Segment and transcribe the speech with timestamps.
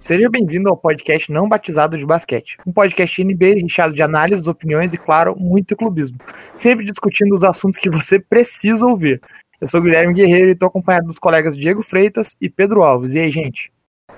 [0.00, 4.94] Seja bem-vindo ao podcast não batizado de basquete, um podcast NBA recheado de análises, opiniões
[4.94, 6.18] e, claro, muito clubismo,
[6.54, 9.20] sempre discutindo os assuntos que você precisa ouvir.
[9.60, 13.14] Eu sou Guilherme Guerreiro e estou acompanhado dos colegas Diego Freitas e Pedro Alves.
[13.14, 13.70] E aí, gente?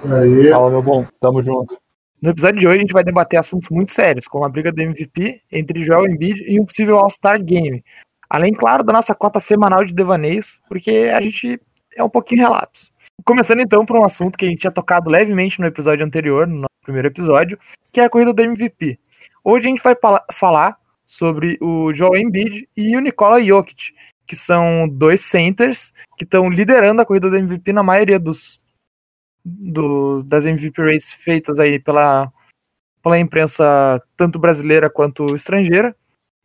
[0.04, 0.50] E aí?
[0.50, 1.76] Fala, meu bom, tamo junto.
[2.22, 4.80] No episódio de hoje a gente vai debater assuntos muito sérios, como a briga do
[4.80, 7.82] MVP entre Joel Embiid e um possível All-Star Game.
[8.30, 11.60] Além, claro, da nossa cota semanal de devaneios, porque a gente
[11.96, 12.92] é um pouquinho relapso.
[13.24, 16.60] Começando então por um assunto que a gente tinha tocado levemente no episódio anterior, no
[16.62, 17.58] nosso primeiro episódio,
[17.92, 18.98] que é a corrida do MVP.
[19.44, 19.96] Hoje a gente vai
[20.32, 23.92] falar sobre o Joel Embiid e o Nikola Jokic,
[24.26, 28.60] que são dois centers que estão liderando a corrida do MVP na maioria dos
[29.44, 32.32] do, das MVP races feitas aí pela,
[33.02, 35.94] pela imprensa tanto brasileira quanto estrangeira.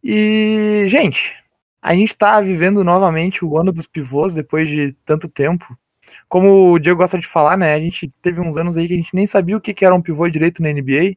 [0.03, 1.35] E, gente,
[1.87, 5.65] a gente está vivendo novamente o ano dos pivôs depois de tanto tempo.
[6.27, 7.73] Como o Diego gosta de falar, né?
[7.73, 10.01] A gente teve uns anos aí que a gente nem sabia o que, era um
[10.01, 11.15] pivô direito na NBA.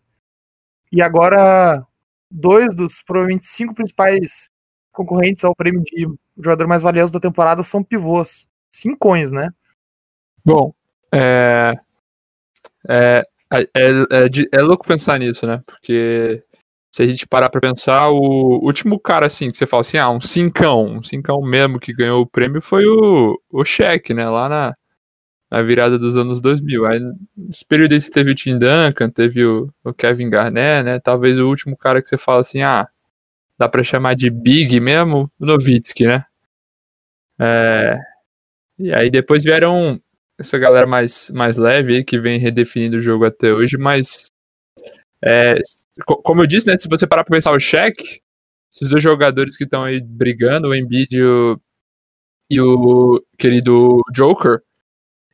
[0.93, 1.85] E agora,
[2.31, 4.49] dois dos provavelmente cinco principais
[4.93, 8.47] concorrentes ao prêmio de jogador mais valioso da temporada são pivôs.
[8.71, 9.51] Cincões, né?
[10.45, 10.73] Bom,
[11.13, 11.75] é,
[12.89, 15.65] é, é, é, é, louco pensar nisso, né?
[15.67, 16.45] Porque
[16.91, 20.11] se a gente parar pra pensar, o último cara, assim, que você fala assim, ah,
[20.11, 24.29] um cincão, um cincão mesmo que ganhou o prêmio foi o, o Shaq, né?
[24.29, 24.75] Lá na,
[25.51, 26.87] na virada dos anos 2000.
[26.87, 27.01] Aí,
[27.37, 30.99] nesse período aí teve o Tim Duncan, teve o, o, Kevin Garnett, né?
[30.99, 32.89] Talvez o último cara que você fala assim, ah,
[33.59, 36.25] dá pra chamar de Big mesmo, o Novitsky, né?
[37.39, 37.99] É,
[38.79, 40.01] e aí depois vieram
[40.39, 44.27] essa galera mais, mais leve aí, que vem redefinindo o jogo até hoje, mas
[45.23, 45.57] é,
[46.05, 48.21] como eu disse, né, se você parar pra pensar o Shaq,
[48.73, 51.61] esses dois jogadores que estão aí brigando, o Embiid e o,
[52.51, 54.61] e o querido Joker,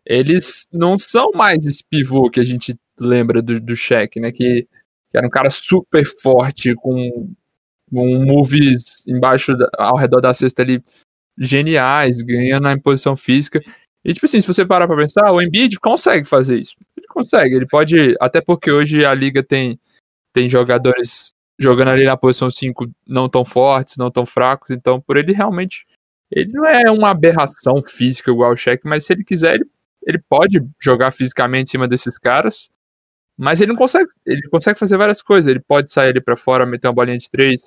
[0.04, 4.30] eles não são mais esse pivô que a gente lembra do, do Shaq, né?
[4.32, 4.62] Que,
[5.10, 7.34] que era um cara super forte, com,
[7.90, 10.82] com moves embaixo, da, ao redor da cesta ali,
[11.38, 13.60] geniais, ganhando na imposição física.
[14.04, 16.76] E, tipo assim, se você parar pra pensar, o Embiid consegue fazer isso.
[16.96, 19.78] Ele consegue, ele pode, até porque hoje a liga tem,
[20.36, 25.16] tem jogadores jogando ali na posição 5 não tão fortes, não tão fracos, então por
[25.16, 25.86] ele realmente,
[26.30, 29.64] ele não é uma aberração física igual o Shaq, mas se ele quiser, ele
[30.06, 32.70] ele pode jogar fisicamente em cima desses caras,
[33.36, 34.08] mas ele não consegue.
[34.24, 35.50] Ele consegue fazer várias coisas.
[35.50, 37.60] Ele pode sair ali para fora, meter uma bolinha de três.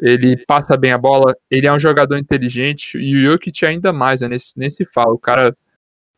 [0.00, 1.34] Ele passa bem a bola.
[1.48, 2.98] Ele é um jogador inteligente.
[2.98, 4.28] E o Jokic ainda mais, né?
[4.28, 5.14] Nesse, nem se fala.
[5.14, 5.56] O cara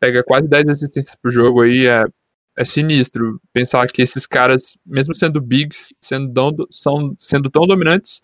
[0.01, 1.87] pega quase 10 assistências pro jogo aí.
[1.87, 2.05] É,
[2.57, 8.23] é sinistro pensar que esses caras, mesmo sendo bigs, sendo, tão, são, sendo tão dominantes,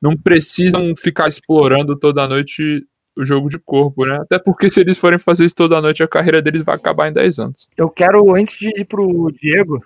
[0.00, 2.86] não precisam ficar explorando toda a noite
[3.16, 4.16] o jogo de corpo, né?
[4.20, 7.12] Até porque se eles forem fazer isso toda noite, a carreira deles vai acabar em
[7.12, 7.68] 10 anos.
[7.76, 9.84] Eu quero, antes de ir pro Diego,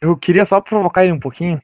[0.00, 1.60] eu queria só provocar ele um pouquinho.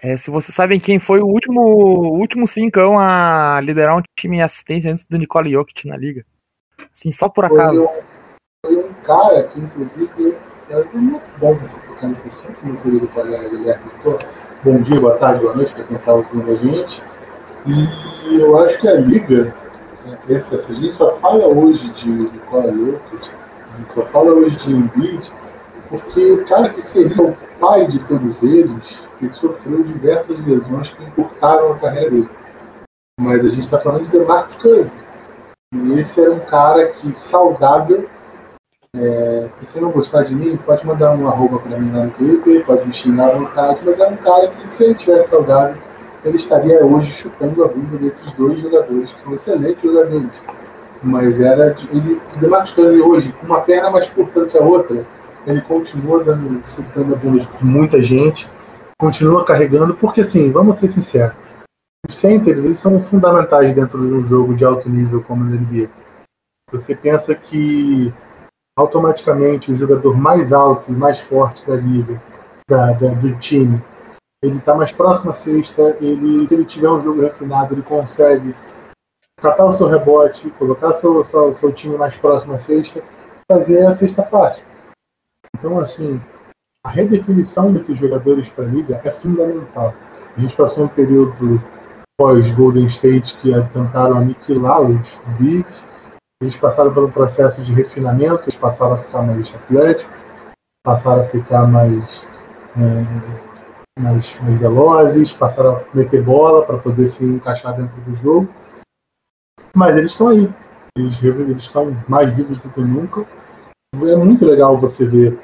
[0.00, 4.38] É, se vocês sabem quem foi o último, o último cincão a liderar um time
[4.38, 6.24] em assistência antes do Nicole Jokic na liga.
[6.92, 7.88] Sim, só por acaso.
[8.64, 10.38] Foi um, foi um cara que, inclusive,
[13.68, 13.78] é
[14.64, 17.02] bom dia, boa tarde, boa noite para quem está ouvindo a gente.
[17.66, 19.54] E eu acho que a liga
[20.28, 23.30] esse, a gente só fala hoje de Nikola Jokic,
[23.74, 25.32] a gente só fala hoje de Embiid,
[25.90, 31.04] porque o cara que seria o pai de todos eles, que sofreu diversas lesões que
[31.04, 32.30] encurtaram a carreira dele.
[33.20, 35.04] Mas a gente está falando de DeMarcus Cousins.
[35.74, 38.08] E esse era um cara que, saudável,
[38.94, 42.10] é, se você não gostar de mim, pode mandar um arroba para mim lá no
[42.12, 45.76] Twitter, pode me xingar à vontade, mas é um cara que, se ele tivesse saudável,
[46.24, 50.32] ele estaria hoje chutando a bunda desses dois jogadores, que são excelentes jogadores.
[51.02, 51.76] Mas era.
[51.92, 55.04] Ele, o Demarcus Cousins hoje, com uma perna mais curta que a outra,
[55.46, 58.48] ele continua dando, chutando a bunda de muita gente,
[58.98, 61.34] continua carregando, porque assim, vamos ser sinceros,
[62.08, 65.90] os centers eles são fundamentais dentro de um jogo de alto nível como no NBA.
[66.70, 68.12] Você pensa que
[68.76, 72.20] automaticamente o jogador mais alto e mais forte da liga,
[72.68, 73.82] da, da do time,
[74.42, 78.54] ele está mais próximo à cesta, ele, se ele tiver um jogo refinado, ele consegue
[79.40, 83.02] catar o seu rebote, colocar o seu, seu, seu time mais próximo à cesta,
[83.50, 84.64] fazer a cesta fácil.
[85.56, 86.20] Então, assim,
[86.84, 89.94] a redefinição desses jogadores para a liga é fundamental.
[90.36, 91.62] A gente passou um período
[92.18, 95.84] pós-Golden State que tentaram aniquilar os bigs,
[96.42, 100.14] eles passaram pelo processo de refinamento, eles passaram a ficar mais atléticos,
[100.84, 102.26] passaram a ficar mais
[102.76, 108.48] é, mais, mais velozes, passaram a meter bola para poder se encaixar dentro do jogo.
[109.74, 110.52] Mas eles estão aí.
[110.96, 111.20] Eles,
[111.58, 113.26] estão mais vivos do que nunca.
[113.94, 115.38] É muito legal você ver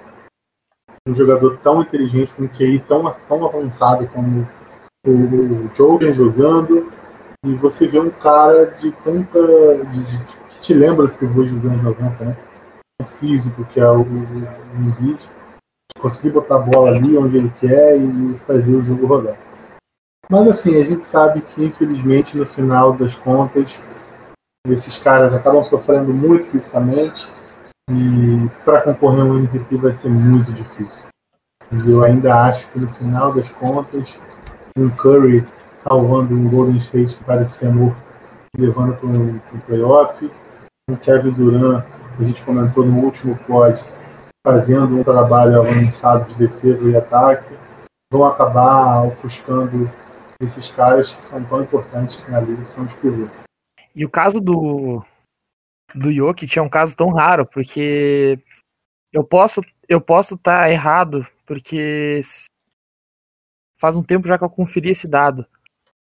[1.08, 4.46] um jogador tão inteligente, com um QI tão, tão avançado como
[5.06, 6.92] o, o Jordan jogando,
[7.44, 9.40] e você vê um cara de tanta.
[9.86, 12.36] De, de, te lembra os pivôs dos anos 90, né?
[13.00, 17.96] O físico, que é o, o, o conseguir botar a bola ali onde ele quer
[17.96, 19.36] e fazer o jogo rodar.
[20.28, 23.78] Mas assim, a gente sabe que infelizmente no final das contas
[24.68, 27.26] esses caras acabam sofrendo muito fisicamente
[27.90, 31.04] e para concorrer ao MVP vai ser muito difícil.
[31.72, 34.14] E eu ainda acho que no final das contas,
[34.76, 37.96] um Curry salvando um Golden State que parecia morto,
[38.56, 40.30] levando para um playoff,
[40.90, 41.84] um Kevin Durant,
[42.16, 43.82] que a gente comentou no último pod,
[44.46, 47.54] fazendo um trabalho avançado de defesa e ataque,
[48.12, 49.90] vão acabar ofuscando
[50.40, 53.40] esses caras que são tão importantes na liga, que são os pilotos.
[53.94, 55.04] E o caso do,
[55.94, 58.38] do Jokic é um caso tão raro, porque
[59.12, 62.20] eu posso eu posso estar tá errado, porque
[63.78, 65.44] faz um tempo já que eu conferi esse dado.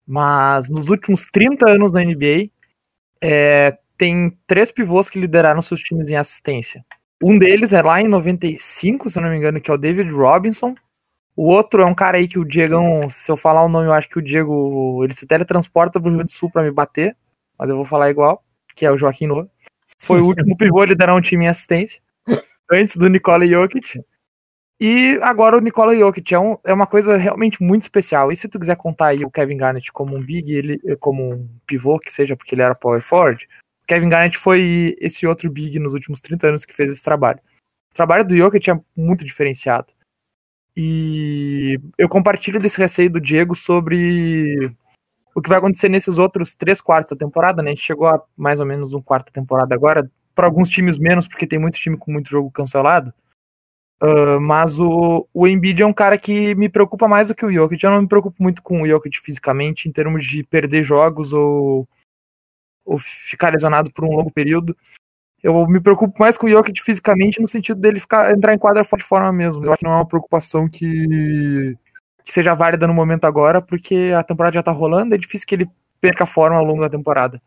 [0.05, 2.49] Mas nos últimos 30 anos da NBA,
[3.21, 6.83] é, tem três pivôs que lideraram seus times em assistência.
[7.21, 10.09] Um deles é lá em 95, se eu não me engano, que é o David
[10.09, 10.73] Robinson.
[11.35, 13.93] O outro é um cara aí que o Diegão, se eu falar o nome, eu
[13.93, 17.15] acho que o Diego, ele se teletransporta pro Rio Grande do Sul pra me bater,
[17.57, 18.41] mas eu vou falar igual,
[18.73, 19.49] que é o Joaquim Noah.
[19.97, 22.01] Foi o último pivô a liderar um time em assistência,
[22.71, 24.01] antes do Nikola Jokic.
[24.79, 28.31] E agora o Nikola Jokic é, um, é, uma coisa realmente muito especial.
[28.31, 31.49] E se tu quiser contar aí o Kevin Garnett como um big, ele como um
[31.67, 33.45] pivô que seja, porque ele era power forward,
[33.89, 37.39] Kevin Garnett foi esse outro big nos últimos 30 anos que fez esse trabalho.
[37.91, 39.87] O trabalho do Jokic é muito diferenciado.
[40.77, 44.71] E eu compartilho desse receio do Diego sobre
[45.33, 47.71] o que vai acontecer nesses outros três quartos da temporada, né?
[47.71, 50.99] A gente chegou a mais ou menos um quarto da temporada agora, para alguns times
[50.99, 53.11] menos, porque tem muito time com muito jogo cancelado.
[54.01, 57.51] Uh, mas o, o Embiid é um cara que me preocupa mais do que o
[57.51, 57.83] Jokic.
[57.83, 61.87] Eu não me preocupo muito com o Jokic fisicamente, em termos de perder jogos ou,
[62.89, 64.75] ou ficar lesionado por um longo período.
[65.41, 68.83] Eu me preocupo mais com o Jokic fisicamente no sentido dele ficar, entrar em quadra
[68.83, 69.63] de forma mesmo.
[69.63, 71.77] Eu acho que não é uma preocupação que,
[72.25, 75.55] que seja válida no momento agora, porque a temporada já tá rolando, é difícil que
[75.55, 75.69] ele
[76.01, 77.41] perca a forma ao longo da temporada.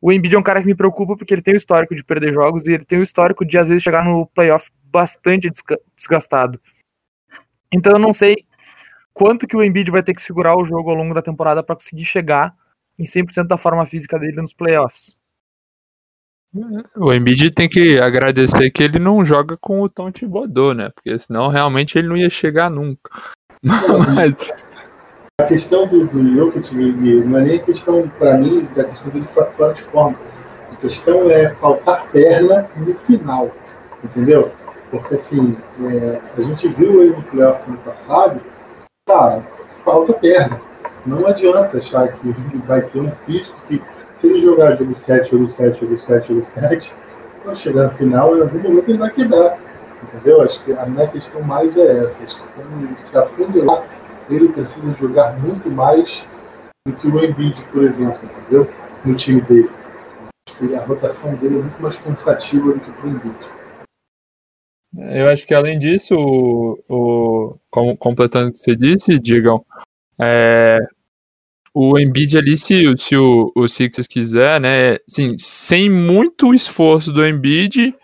[0.00, 2.34] O Embiid é um cara que me preocupa porque ele tem o histórico de perder
[2.34, 5.50] jogos e ele tem o histórico de às vezes chegar no playoff bastante
[5.96, 6.60] desgastado.
[7.72, 8.36] Então eu não sei
[9.14, 11.76] quanto que o Embiid vai ter que segurar o jogo ao longo da temporada para
[11.76, 12.54] conseguir chegar
[12.98, 15.18] em 100% da forma física dele nos playoffs.
[16.96, 20.90] O Embiid tem que agradecer que ele não joga com o Tom Thibodeau, né?
[20.94, 23.10] Porque senão realmente ele não ia chegar nunca.
[23.62, 24.34] Mas...
[25.40, 29.44] A questão do, do Jokic não é nem questão, para mim, da questão dele ficar
[29.44, 30.18] fora de forma.
[30.72, 33.54] A questão é faltar perna no final,
[34.02, 34.50] entendeu?
[34.90, 38.40] Porque assim, é, a gente viu ele no playoff ano passado,
[39.06, 39.46] cara,
[39.84, 40.60] falta perna.
[41.06, 42.32] Não adianta achar que
[42.66, 43.82] vai ter um físico que,
[44.14, 46.92] se ele jogar jogo 7, jogo 7, jogo 7, jogo 7,
[47.42, 49.58] quando chegar no final, em algum momento ele vai quebrar.
[50.02, 50.42] Entendeu?
[50.42, 52.24] Acho que a minha questão mais é essa.
[52.24, 53.84] Acho que quando se afunde lá,
[54.30, 56.24] ele precisa jogar muito mais
[56.86, 58.68] do que o Embiid, por exemplo, entendeu?
[59.04, 59.70] No time dele.
[60.48, 63.58] Acho que a rotação dele é muito mais cansativa do que o Embiid.
[64.96, 69.64] Eu acho que além disso, o, o como, completando o que você disse, digam,
[70.20, 70.78] é,
[71.72, 77.24] o Embiid ali, se, se o, o Sixers quiser, né, assim, sem muito esforço do
[77.24, 77.94] Embiid,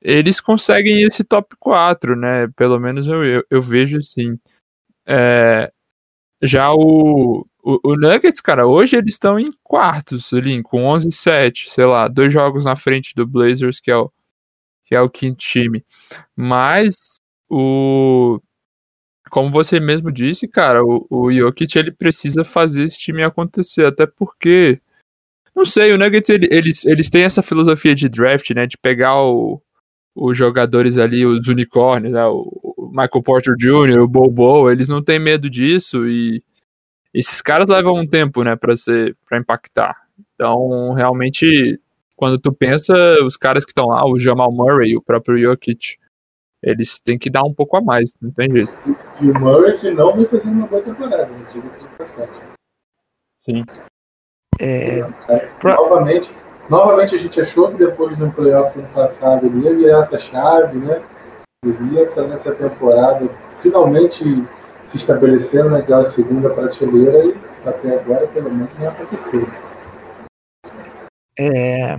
[0.00, 4.38] eles conseguem esse top 4, né, pelo menos eu, eu, eu vejo assim.
[5.06, 5.72] É,
[6.42, 11.70] já o, o, o, Nuggets, cara, hoje eles estão em quartos ali, com 11 7,
[11.70, 14.12] sei lá, dois jogos na frente do Blazers, que é o,
[14.84, 15.84] que é o quinto time.
[16.36, 18.40] Mas o
[19.28, 24.06] como você mesmo disse, cara, o, o Jokic ele precisa fazer esse time acontecer, até
[24.06, 24.80] porque
[25.54, 29.20] não sei, o Nuggets ele, eles, eles têm essa filosofia de draft, né, de pegar
[29.20, 29.60] o,
[30.14, 35.18] os jogadores ali, os unicórnios, né, o Michael Porter Jr., o Bobo, eles não têm
[35.18, 36.42] medo disso e
[37.12, 39.96] esses caras levam um tempo, né, para ser para impactar.
[40.34, 41.80] Então, realmente
[42.18, 42.92] quando tu pensa,
[43.24, 45.97] os caras que estão lá, o Jamal Murray, o próprio Jokic,
[46.62, 48.72] eles têm que dar um pouco a mais, não tem jeito.
[49.20, 51.46] E o Murray que não vem fazendo uma boa temporada, né?
[51.52, 52.42] diga-se de passagem.
[53.44, 53.64] Sim.
[54.60, 54.98] É...
[55.28, 56.30] É, novamente,
[56.68, 60.78] novamente a gente achou que depois do playoff ano passado ele ia virar essa chave,
[60.78, 61.02] né?
[61.64, 63.28] Ele ia estar nessa temporada
[63.60, 64.24] finalmente
[64.84, 69.46] se estabelecendo naquela segunda prateleira e até agora pelo menos não aconteceu.
[71.38, 71.96] É,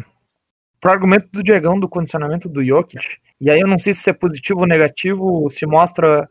[0.82, 4.14] pro argumento do Diegão do condicionamento do Jokic, E aí eu não sei se é
[4.14, 6.30] positivo ou negativo, se mostra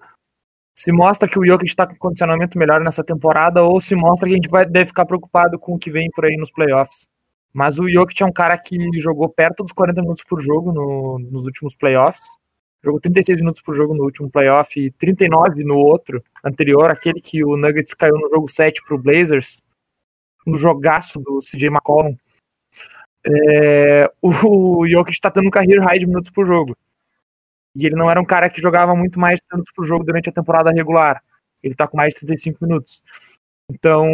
[0.74, 4.34] se mostra que o Jokic está com condicionamento melhor nessa temporada ou se mostra que
[4.34, 7.08] a gente vai deve ficar preocupado com o que vem por aí nos playoffs.
[7.52, 11.18] Mas o Jokic é um cara que jogou perto dos 40 minutos por jogo no,
[11.18, 12.24] nos últimos playoffs.
[12.84, 17.44] Jogou 36 minutos por jogo no último playoff e 39 no outro anterior, aquele que
[17.44, 19.64] o Nuggets caiu no jogo 7 para o Blazers,
[20.46, 22.16] no jogaço do CJ McCollum.
[23.26, 26.76] É, o Jokic está tendo um career high de minutos por jogo.
[27.78, 30.32] E ele não era um cara que jogava muito mais minutos por jogo durante a
[30.32, 31.22] temporada regular.
[31.62, 33.02] Ele está com mais de 35 minutos.
[33.70, 34.04] Então,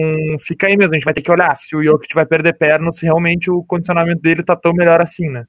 [0.41, 2.93] fica aí mesmo, a gente vai ter que olhar se o Jokic vai perder perna,
[2.93, 5.47] se realmente o condicionamento dele tá tão melhor assim, né?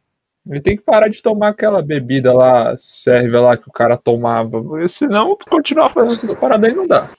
[0.48, 4.64] Ele tem que parar de tomar aquela bebida lá, serve lá que o cara tomava.
[4.88, 7.10] Senão, continuar fazendo essas paradas aí não dá.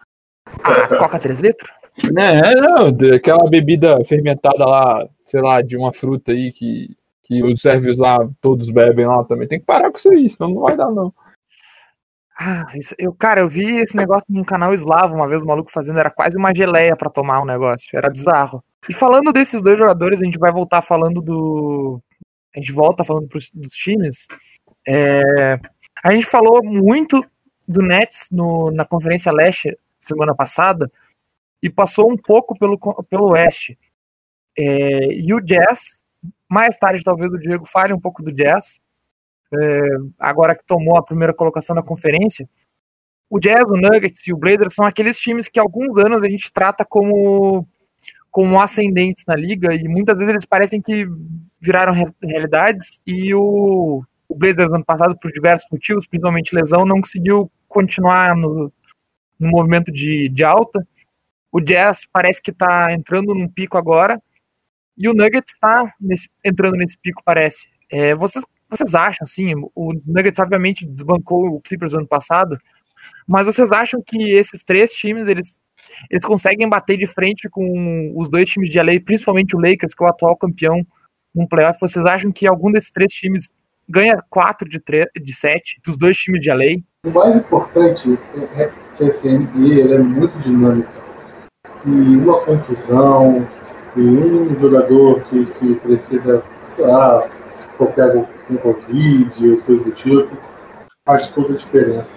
[0.63, 1.71] Ah, Coca 3 litros?
[2.17, 6.97] É, não, aquela bebida fermentada lá, sei lá, de uma fruta aí que,
[7.27, 9.49] que os servos lá todos bebem lá também.
[9.49, 11.13] Tem que parar com isso aí, senão não vai dar, não.
[12.39, 15.71] Ah, isso, eu, cara, eu vi esse negócio num canal eslavo uma vez, o maluco
[15.73, 18.63] fazendo, era quase uma geleia para tomar o um negócio, era bizarro.
[18.89, 22.01] E falando desses dois jogadores, a gente vai voltar falando do.
[22.55, 24.29] A gente volta falando pros, dos times.
[24.87, 25.59] É,
[26.05, 27.25] a gente falou muito
[27.67, 30.91] do Nets no, na Conferência Leste semana passada
[31.63, 32.79] e passou um pouco pelo,
[33.11, 33.79] pelo Oeste.
[34.57, 36.05] É, e o Jazz,
[36.49, 38.81] mais tarde talvez o Diego fale um pouco do Jazz,
[39.55, 39.81] é,
[40.19, 42.49] agora que tomou a primeira colocação na conferência,
[43.29, 46.29] o Jazz, o Nuggets e o Blazers são aqueles times que há alguns anos a
[46.29, 47.67] gente trata como,
[48.31, 51.07] como ascendentes na liga e muitas vezes eles parecem que
[51.61, 53.03] viraram realidades.
[53.05, 58.73] E o, o Blazers ano passado, por diversos motivos, principalmente lesão, não conseguiu continuar no,
[59.41, 60.87] no movimento de, de alta.
[61.51, 64.23] O Jazz parece que está entrando num pico agora
[64.97, 65.93] e o Nuggets está
[66.45, 67.67] entrando nesse pico, parece.
[67.91, 72.59] É, vocês vocês acham, assim, o Nuggets obviamente desbancou o Clippers ano passado,
[73.27, 75.63] mas vocês acham que esses três times, eles,
[76.11, 80.03] eles conseguem bater de frente com os dois times de LA, principalmente o Lakers, que
[80.03, 80.85] é o atual campeão
[81.35, 83.51] no playoff, vocês acham que algum desses três times
[83.89, 86.81] ganha quatro de, três, de sete dos dois times de LA?
[87.05, 90.91] O mais importante é, é que esse NBA é muito dinâmico.
[91.85, 93.47] E uma contusão,
[93.97, 97.29] e um jogador que, que precisa, sei lá,
[97.77, 100.37] qualquer com Covid ou coisa do tipo,
[101.07, 102.17] faz toda a diferença.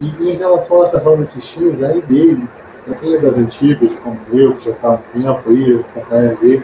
[0.00, 2.46] E em relação à sessão desses times, a NBA,
[2.84, 6.30] para quem é das antigas, como eu, que já está há um tempo aí, acompanha
[6.30, 6.62] a NBA,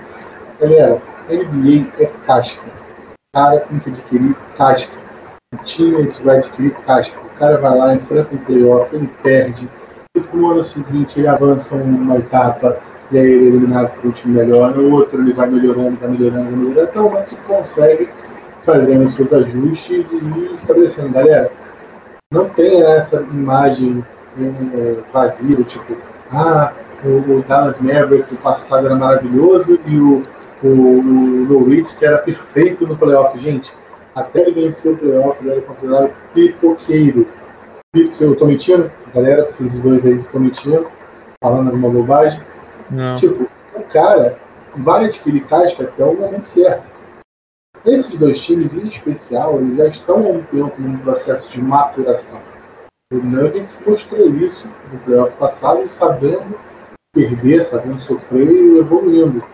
[0.61, 2.67] galera, NBA é casca.
[3.09, 4.93] O cara tem que adquirir casca.
[5.55, 7.19] O time vai adquirir casca.
[7.21, 9.69] O cara vai lá, enfrenta um playoff, ele perde.
[10.15, 12.79] E no ano seguinte ele avança uma etapa
[13.13, 14.75] e aí ele é eliminado por um time melhor.
[14.75, 16.81] No outro ele vai melhorando, vai melhorando, vai melhorando.
[16.81, 18.09] Até o momento que consegue
[18.61, 21.51] fazendo seus ajustes e estabelecendo, galera,
[22.33, 24.05] não tem essa imagem
[24.41, 25.97] é, vazia, tipo,
[26.31, 26.73] ah,
[27.05, 30.21] o, o, Dallas Mavericks do passado era maravilhoso e o,
[30.63, 31.03] o, o
[31.49, 33.39] Norwich que era perfeito no playoff.
[33.39, 33.73] Gente,
[34.15, 37.27] até ele vencer o playoff, ele era considerado pipoqueiro.
[37.95, 38.91] Eu tô mentindo?
[39.15, 40.87] Galera, vocês dois aí estão mentindo,
[41.43, 42.41] falando alguma bobagem.
[42.93, 43.17] Não.
[43.17, 44.39] Tipo, o cara
[44.77, 46.85] vai adquirir casca até o momento certo.
[47.85, 52.41] Esses dois times, em especial, eles já estão há um tempo num processo de maturação.
[53.13, 56.59] O Nuggets mostrou isso no playoff passado, sabendo
[57.15, 59.45] perder, sabendo sofrer e evoluindo.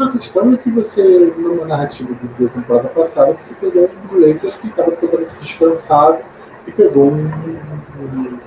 [0.00, 1.02] A questão é que você,
[1.36, 6.18] numa narrativa da temporada passada, você pegou um Lakers que estava totalmente descansado
[6.66, 8.40] e pegou um, um,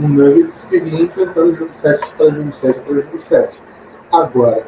[0.00, 3.62] um Nuggets que vinha enfrentando jogo 7 para jogo 7 para jogo 7.
[4.12, 4.66] Agora,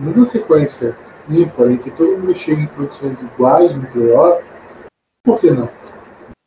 [0.00, 0.96] numa sequência
[1.28, 4.44] ímpar em que todo mundo chega em condições iguais no playoff,
[5.24, 5.68] por que não?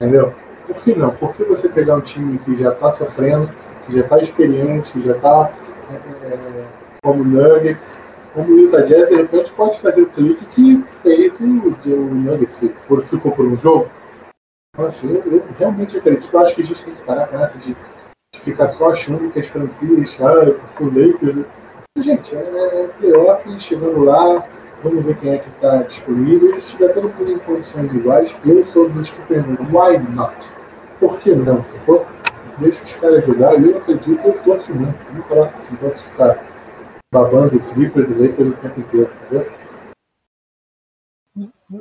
[0.02, 0.34] Entendeu?
[0.66, 1.12] Por que não?
[1.16, 3.50] Por que você pegar um time que já está sofrendo,
[3.86, 5.52] que já está experiente, que já está
[5.92, 6.66] é, é,
[7.04, 8.00] como Nuggets,
[8.34, 12.56] como o Utah Jazz, de repente pode fazer o clique que fez o, o Nuggets,
[12.56, 12.74] que
[13.04, 13.90] ficou por um jogo?
[14.74, 16.30] Então, assim, eu, eu realmente acredito.
[16.34, 17.76] Eu acho que a gente tem que parar com essa de,
[18.34, 21.46] de ficar só achando que as franquias, ah, o Lakers.
[22.00, 24.42] Gente, é, é playoff, chegando lá,
[24.84, 26.52] Vamos ver quem é que está disponível.
[26.52, 30.36] E se estiver todo mundo em condições iguais, eu sou dos que perguntam, why not?
[31.00, 31.64] Por que não?
[31.64, 32.06] Sacou?
[32.58, 33.54] Deixa os caras jogar.
[33.54, 35.14] Eu acredito, eu torço muito.
[35.14, 36.46] Não coloco assim, posso ficar
[37.14, 39.54] babando Clippers e Lakers o tempo inteiro, entendeu?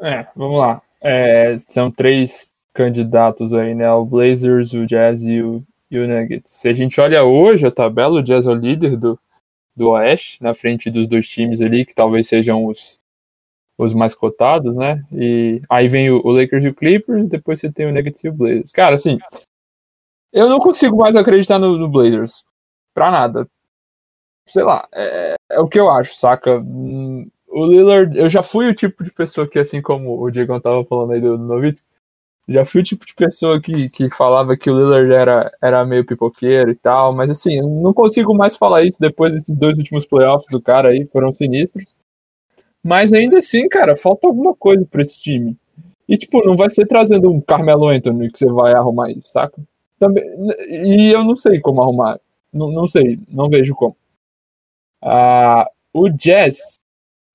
[0.00, 0.80] É, vamos lá.
[1.00, 3.92] É, são três candidatos aí, né?
[3.92, 6.52] O Blazers, o Jazz e o, e o Nuggets.
[6.52, 9.18] Se a gente olha hoje a tabela, o Jazz é o líder do,
[9.74, 13.00] do Oeste, na frente dos dois times ali, que talvez sejam os,
[13.78, 15.04] os mais cotados, né?
[15.12, 18.32] E aí vem o, o Lakers e o Clippers, depois você tem o e o
[18.32, 18.72] Blazers.
[18.72, 19.18] Cara, assim,
[20.32, 22.44] eu não consigo mais acreditar no, no Blazers.
[22.94, 23.46] Pra nada.
[24.46, 26.58] Sei lá, é, é, o que eu acho, saca?
[26.58, 30.58] Hum, o Lillard, eu já fui o tipo de pessoa que, assim como o Diego
[30.60, 31.84] tava falando aí do Novitz,
[32.48, 36.04] já fui o tipo de pessoa que, que falava que o Lillard era, era meio
[36.04, 40.48] pipoqueiro e tal, mas assim, não consigo mais falar isso depois desses dois últimos playoffs
[40.50, 41.96] do cara aí, foram sinistros.
[42.82, 45.56] Mas ainda assim, cara, falta alguma coisa pra esse time.
[46.08, 49.62] E, tipo, não vai ser trazendo um Carmelo Anthony que você vai arrumar isso, saca?
[49.98, 50.24] Também,
[50.68, 52.18] e eu não sei como arrumar.
[52.52, 53.96] Não, não sei, não vejo como.
[55.00, 56.80] Ah, o Jazz,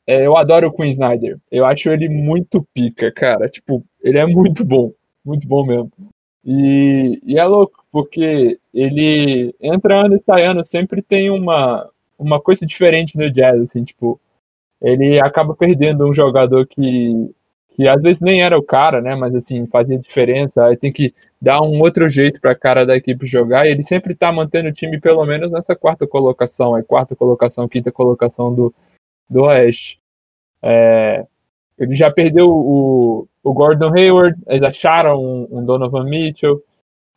[0.06, 1.38] é, eu adoro o Queen Snyder.
[1.50, 3.50] Eu acho ele muito pica, cara.
[3.50, 4.94] Tipo, ele é muito bom.
[5.24, 5.92] Muito bom mesmo.
[6.46, 12.40] E, e é louco, porque ele entra ano e sai ano, sempre tem uma, uma
[12.40, 14.18] coisa diferente no Jazz, assim, tipo,
[14.82, 17.34] ele acaba perdendo um jogador que,
[17.72, 19.14] que às vezes nem era o cara, né?
[19.16, 20.66] Mas assim, fazia diferença.
[20.66, 23.68] Aí tem que dar um outro jeito para cara da equipe jogar.
[23.68, 27.68] E ele sempre está mantendo o time pelo menos nessa quarta colocação, é quarta colocação,
[27.68, 28.74] quinta colocação do,
[29.30, 30.00] do Oeste.
[30.64, 31.26] É,
[31.78, 36.62] ele já perdeu o, o Gordon Hayward, eles acharam um, um Donovan Mitchell.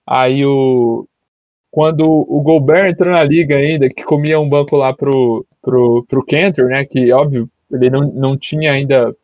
[0.06, 1.08] Aí o,
[1.72, 6.24] quando o Gobert entrou na liga ainda, que comia um banco lá pro, pro, pro
[6.24, 6.84] Cantor, né?
[6.84, 9.14] Que, óbvio, ele não, não tinha ainda.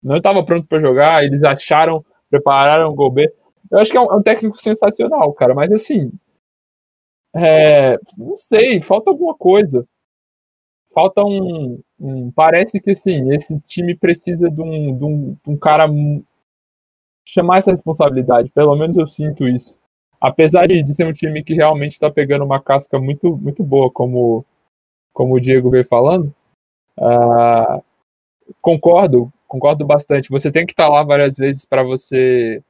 [0.00, 3.32] Não estava pronto para jogar, eles acharam, prepararam o Gobert.
[3.70, 6.12] Eu acho que é um, é um técnico sensacional, cara, mas assim.
[7.34, 9.84] É, não sei, falta alguma coisa.
[10.94, 15.56] Falta um, um, Parece que assim, esse time precisa de um, de um, de um
[15.56, 15.88] cara
[17.24, 18.50] chamar essa responsabilidade.
[18.50, 19.80] Pelo menos eu sinto isso
[20.22, 24.46] apesar de, ser um time que realmente está pegando uma casca muito, muito boa, como,
[25.12, 26.32] como o Diego veio falando,
[26.96, 27.82] uh,
[28.60, 30.30] concordo, concordo bastante.
[30.30, 32.62] Você tem que estar tá lá várias vezes para você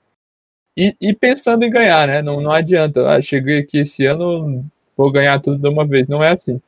[0.75, 2.23] e, pensando em ganhar, né?
[2.23, 3.07] Não, não adianta.
[3.11, 4.65] Ah, cheguei aqui esse ano,
[4.97, 6.09] vou ganhar tudo de uma vez.
[6.09, 6.59] Não é assim.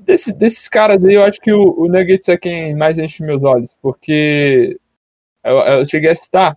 [0.00, 3.42] Desse, desses caras aí, eu acho que o, o Nuggets é quem mais enche meus
[3.42, 4.80] olhos, porque
[5.44, 6.56] eu, eu cheguei a citar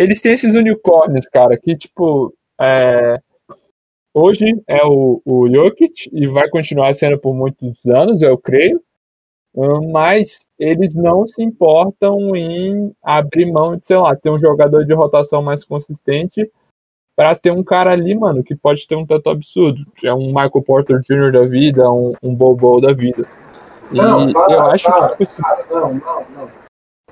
[0.00, 3.20] eles têm esses unicórnios, cara, que, tipo, é,
[4.14, 8.82] hoje é o, o Jokic e vai continuar sendo por muitos anos, eu creio,
[9.92, 14.94] mas eles não se importam em abrir mão de, sei lá, ter um jogador de
[14.94, 16.50] rotação mais consistente
[17.14, 19.84] para ter um cara ali, mano, que pode ter um tanto absurdo.
[20.02, 21.30] É um Michael Porter Jr.
[21.30, 23.28] da vida, um, um Bobo da vida.
[23.92, 25.26] E não, para, eu acho para, que.
[25.26, 26.60] Tipo, assim, não, não, não.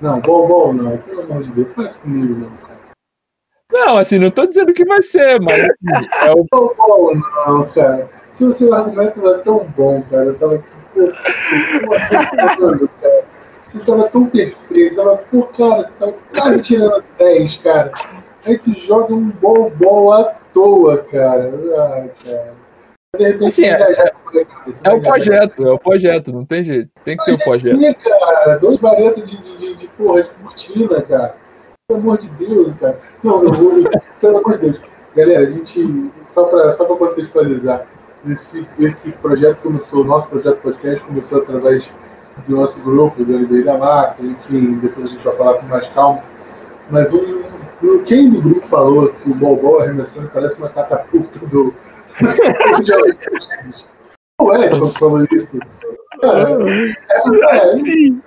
[0.01, 0.97] Não, Bobo não.
[0.97, 2.78] Pelo amor de Deus, faz comigo, não, cara.
[3.71, 6.45] Não, assim, não tô dizendo que vai ser, mas assim, é o.
[6.51, 8.09] Não, bom, não, cara.
[8.29, 11.07] Se o seu argumento é tão bom, cara, eu tava pô,
[13.01, 13.25] cara.
[13.65, 17.91] Você tava tão perfeito, você tava, pô, cara, você tava quase tirando 10, cara.
[18.45, 21.51] Aí tu joga um bom bom à toa, cara.
[21.93, 22.55] Ai, cara.
[23.15, 24.13] De repente, assim, é, é,
[24.83, 26.89] é o projeto, é o projeto, não tem jeito.
[27.03, 27.75] Tem que ter o projeto.
[27.75, 31.35] Aqui, cara, dois varetas de, de, de, de, porra, de cortina, cara.
[31.89, 32.99] Pelo amor de Deus, cara.
[33.23, 33.83] Não, eu vou.
[34.21, 34.79] Pelo amor de Deus.
[35.15, 36.11] Galera, a gente.
[36.27, 37.87] Só para só contextualizar,
[38.27, 41.91] esse, esse projeto começou, o nosso projeto podcast começou através
[42.47, 45.89] do nosso grupo, do LBI da Massa, enfim, depois a gente vai falar com mais
[45.89, 46.23] calma.
[46.91, 47.43] Mas um,
[48.05, 51.73] quem do grupo falou que o Bobó arremessando parece uma catapulta do.
[54.39, 55.57] o Edson falou isso.
[56.21, 56.49] Cara,
[57.49, 58.21] é, é, Sim.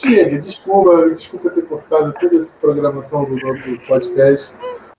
[0.00, 4.54] Chega, desculpa, desculpa ter cortado toda essa programação do nosso podcast.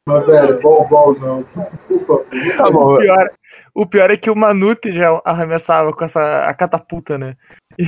[0.05, 1.43] Mas, velho, bom, bom, não.
[1.43, 2.25] Por favor.
[2.57, 2.95] Tá bom.
[2.95, 3.31] O pior,
[3.73, 7.35] o pior é que o Manute já arremessava com essa a catapulta, né?
[7.77, 7.85] E,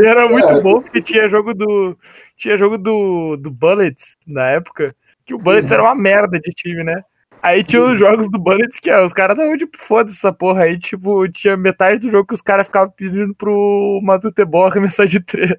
[0.00, 1.96] e era muito é, bom porque tinha jogo do.
[2.36, 4.96] Tinha jogo do, do Bullets na época.
[5.24, 5.74] Que o Bullets uhum.
[5.74, 7.02] era uma merda de time, né?
[7.42, 10.62] Aí tinha os jogos do Bullets que ó, os caras estavam tipo, foda-se essa porra
[10.62, 10.78] aí.
[10.78, 15.52] Tipo, tinha metade do jogo que os caras ficavam pedindo pro Matutebol arremessar de três.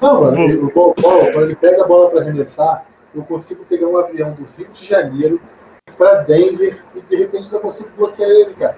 [0.00, 3.96] Não, mano, o bom, quando ele pega a bola para arremessar, eu consigo pegar um
[3.96, 5.40] avião do Rio de Janeiro
[5.96, 8.76] para Denver e de repente eu consigo bloquear ele, cara.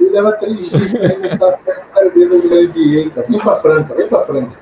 [0.00, 1.60] Ele leva três dias para arremessar
[1.94, 3.26] a vez a jogar NBA, cara.
[3.28, 4.58] Vem pra Franca, vem pra Franca.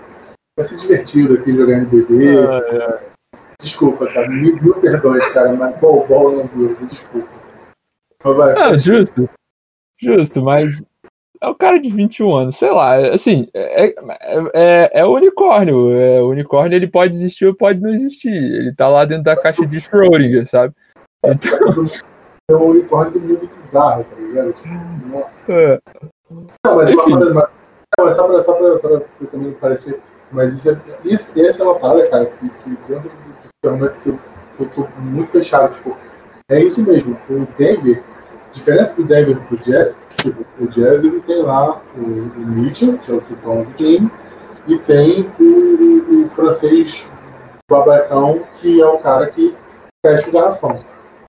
[0.57, 2.39] Vai ser divertido aqui jogar NBB.
[2.39, 3.17] Ah, é.
[3.61, 4.29] Desculpa, cara.
[4.29, 7.29] Mil, mil perdões, cara, mas bom, bom não deu, desculpa.
[8.25, 9.29] Mas vai, ah, justo.
[9.99, 10.83] Justo, mas
[11.47, 13.95] é o cara de 21 anos, sei lá, assim, é, é,
[14.53, 15.93] é, é o unicórnio.
[15.93, 18.33] É, o unicórnio ele pode existir ou pode não existir.
[18.33, 20.75] Ele tá lá dentro da caixa de Schrödinger, sabe?
[21.25, 21.85] Então...
[22.49, 24.53] É um unicórnio do mundo bizarro, tá ligado?
[24.53, 24.69] Tipo,
[25.09, 25.53] nossa.
[25.53, 25.81] É.
[26.65, 27.49] Não, mas, uma, mas,
[27.99, 30.01] não, mas só pra, só pra, só pra também parecer.
[30.31, 30.53] Mas
[31.05, 34.19] isso, essa é uma parada, cara, que, que dentro do torneio que eu,
[34.61, 35.75] eu tô muito fechado.
[35.75, 35.99] Tipo,
[36.49, 37.19] é isso mesmo.
[37.29, 38.03] O Denver,
[38.53, 40.06] diferença do Denver pro Jazz, tipo,
[40.61, 44.11] o Jazz ele tem lá o, o que é o do time,
[44.69, 47.07] e tem o, o, francês
[47.71, 49.55] babacão, que é o cara que
[50.05, 50.75] fecha o garrafão.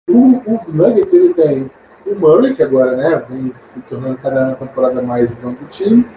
[0.09, 1.71] O, o Nuggets ele tem
[2.05, 6.07] o Murray, que agora né, vem se tornando cada temporada mais dono do time,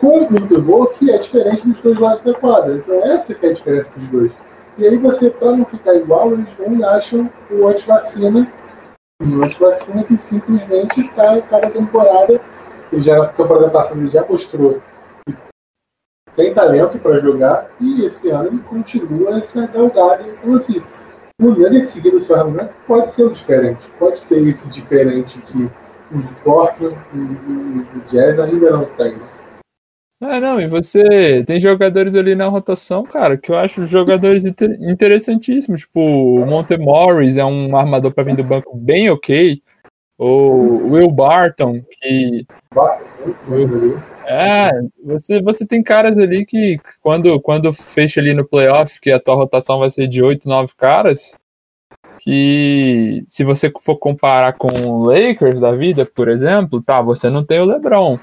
[0.00, 2.74] com um pivô que é diferente dos dois lados da quadra.
[2.74, 4.32] Então essa que é a diferença dos dois.
[4.76, 8.46] E aí você, para não ficar igual, eles vão e acham o antivacina,
[9.20, 12.40] e o antivacina que simplesmente está cada temporada,
[12.92, 14.80] ele já, a temporada passada ele já mostrou
[15.26, 15.36] que
[16.36, 20.22] tem talento para jogar, e esse ano ele continua essa galgada.
[20.28, 20.82] Então assim,
[21.40, 25.70] o Nuggets seguindo o seu argumento pode ser o diferente, pode ter esse diferente que
[26.14, 29.16] os Portland e o Jazz ainda não têm.
[29.16, 29.37] Né?
[30.20, 34.76] Ah, não, e você tem jogadores ali na rotação, cara, que eu acho jogadores inter
[34.80, 35.82] interessantíssimos.
[35.82, 39.62] Tipo, o Monte Morris é um armador para vir do banco bem ok.
[40.18, 42.44] O Will Barton, que.
[44.26, 44.70] É,
[45.04, 49.36] você, você tem caras ali que quando, quando fecha ali no playoff, que a tua
[49.36, 51.36] rotação vai ser de 8, 9 caras,
[52.18, 57.44] que se você for comparar com o Lakers da vida, por exemplo, tá, você não
[57.44, 58.18] tem o LeBron.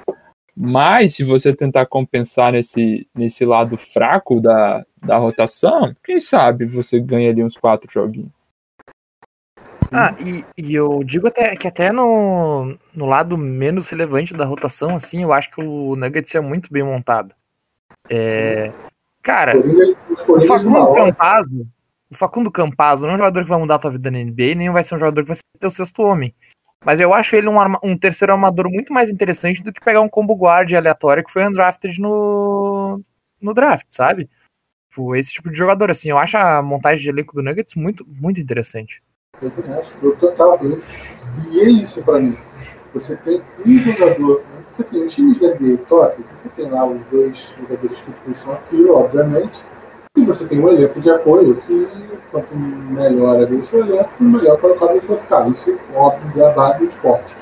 [0.55, 6.99] Mas se você tentar compensar nesse, nesse lado fraco da, da rotação, quem sabe você
[6.99, 8.31] ganha ali uns quatro joguinhos.
[9.91, 14.95] Ah, e, e eu digo até que até no, no lado menos relevante da rotação,
[14.95, 17.35] assim, eu acho que o Nuggets é muito bem montado.
[18.09, 18.71] É,
[19.21, 21.67] cara, o Facundo Campazzo,
[22.09, 24.55] o Facundo Campazzo não é um jogador que vai mudar a tua vida na NBA,
[24.55, 26.33] nem vai ser um jogador que vai ser teu sexto homem.
[26.83, 30.09] Mas eu acho ele um, um terceiro armador muito mais interessante do que pegar um
[30.09, 33.01] combo guard aleatório que foi undrafted no,
[33.41, 34.29] no draft, sabe?
[34.89, 38.05] Tipo, esse tipo de jogador, assim, eu acho a montagem de elenco do Nuggets muito,
[38.07, 39.03] muito interessante.
[39.41, 40.59] Eu acho, eu total.
[41.51, 42.37] E é isso pra mim.
[42.93, 44.63] Você tem um jogador, né?
[44.79, 48.57] assim, os times da NBA top, você tem lá os dois jogadores que puxam a
[48.57, 49.61] fio, obviamente,
[50.15, 51.87] e você tem um elenco de apoio que,
[52.31, 55.49] quanto melhor ali o seu elenco, melhor para o qual você vai ficar.
[55.49, 57.35] Isso é óbvio da base do esporte.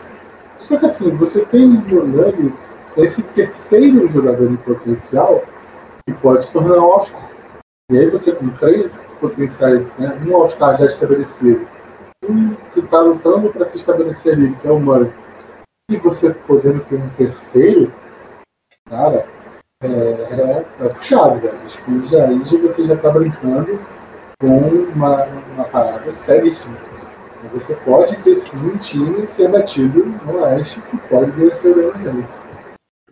[0.59, 5.43] Só que assim, você tem no Nuggets esse terceiro jogador em potencial
[6.05, 7.29] que pode se tornar um All-Star.
[7.91, 10.17] E aí você tem três potenciais, né?
[10.27, 11.67] um All-Star já estabelecido,
[12.27, 15.12] um que está lutando para se estabelecer ali, que é o Murray.
[15.91, 17.93] E você podendo ter um terceiro,
[18.89, 19.25] cara,
[19.84, 21.58] é, é, é puxado, velho.
[21.60, 23.80] Que já, aí você já está brincando
[24.39, 24.58] com
[24.96, 26.78] uma, uma parada seríssima.
[27.54, 32.26] Você pode ter sim um time ser batido no Oeste que pode vencer o Madrid.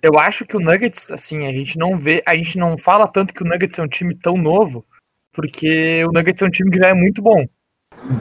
[0.01, 3.33] Eu acho que o Nuggets, assim, a gente não vê, a gente não fala tanto
[3.33, 4.85] que o Nuggets é um time tão novo,
[5.33, 7.45] porque o Nuggets é um time que já é muito bom.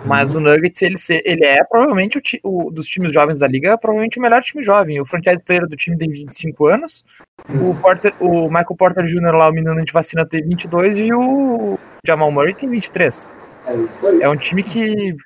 [0.05, 4.19] Mas o Nuggets, ele, ele é provavelmente o, o, dos times jovens da liga, provavelmente
[4.19, 5.01] o melhor time jovem.
[5.01, 7.05] O franchise player do time tem 25 anos,
[7.49, 9.33] o, Porter, o Michael Porter Jr.
[9.33, 13.33] lá, o menino de vacina, tem 22 e o Jamal Murray tem 23.
[13.67, 14.23] É isso aí.
[14.23, 15.17] É um time que,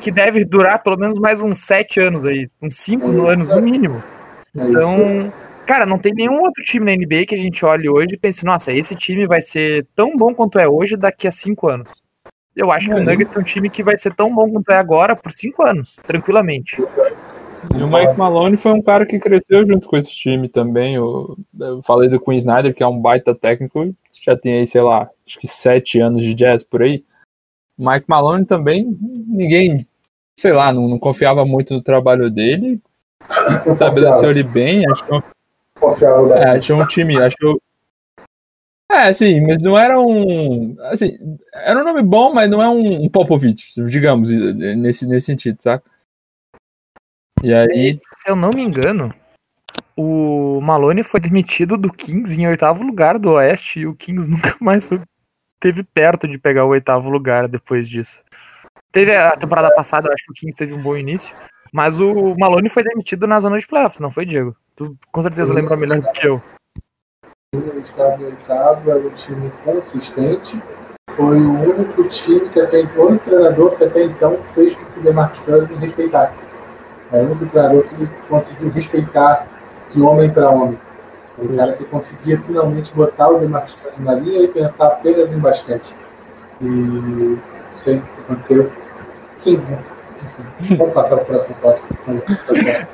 [0.00, 3.60] que deve durar pelo menos mais uns 7 anos aí, uns 5 é anos no
[3.60, 4.02] mínimo.
[4.56, 5.32] É então,
[5.66, 8.44] cara, não tem nenhum outro time na NBA que a gente olhe hoje e pense,
[8.44, 12.01] nossa, esse time vai ser tão bom quanto é hoje daqui a 5 anos.
[12.54, 14.76] Eu acho que o Nuggets é um time que vai ser tão bom quanto é
[14.76, 16.82] agora por cinco anos, tranquilamente.
[17.74, 20.96] E o Mike Malone foi um cara que cresceu junto com esse time também.
[20.96, 24.82] Eu, eu falei do Queen Snyder, que é um baita técnico, já tem aí, sei
[24.82, 27.04] lá, acho que sete anos de jazz por aí.
[27.78, 29.86] Mike Malone também, ninguém,
[30.38, 32.80] sei lá, não, não confiava muito no trabalho dele.
[33.66, 35.14] Estabeleceu ele bem, acho que.
[36.34, 37.60] É, achou um time, achou,
[38.92, 40.76] é, sim, mas não era um.
[40.90, 41.16] Assim,
[41.54, 45.82] era um nome bom, mas não é um, um Popovich, digamos, nesse, nesse sentido, sabe?
[47.42, 47.96] E aí.
[47.96, 49.14] Se eu não me engano,
[49.96, 54.56] o Malone foi demitido do Kings em oitavo lugar do Oeste e o Kings nunca
[54.60, 55.00] mais foi,
[55.58, 58.20] teve perto de pegar o oitavo lugar depois disso.
[58.90, 61.34] Teve a temporada passada, eu acho que o Kings teve um bom início,
[61.72, 64.54] mas o Malone foi demitido na zona de playoffs, não foi, Diego?
[64.76, 66.42] Tu com certeza lembra melhor do que eu
[67.92, 70.62] estava oitavo, era um time consistente.
[71.10, 75.00] Foi o único time que até então, o treinador que até então fez com que
[75.00, 76.44] o DeMarcus Cousins respeitasse.
[77.12, 79.46] Era o único treinador que conseguiu respeitar
[79.90, 80.78] de homem para homem.
[81.38, 85.38] O cara que conseguia finalmente botar o DeMarcus Cousins na linha e pensar apenas em
[85.38, 85.94] basquete.
[86.60, 87.38] E
[87.78, 88.72] sei o que aconteceu.
[89.42, 89.78] 15.
[90.78, 91.56] Vamos passar para o próximo.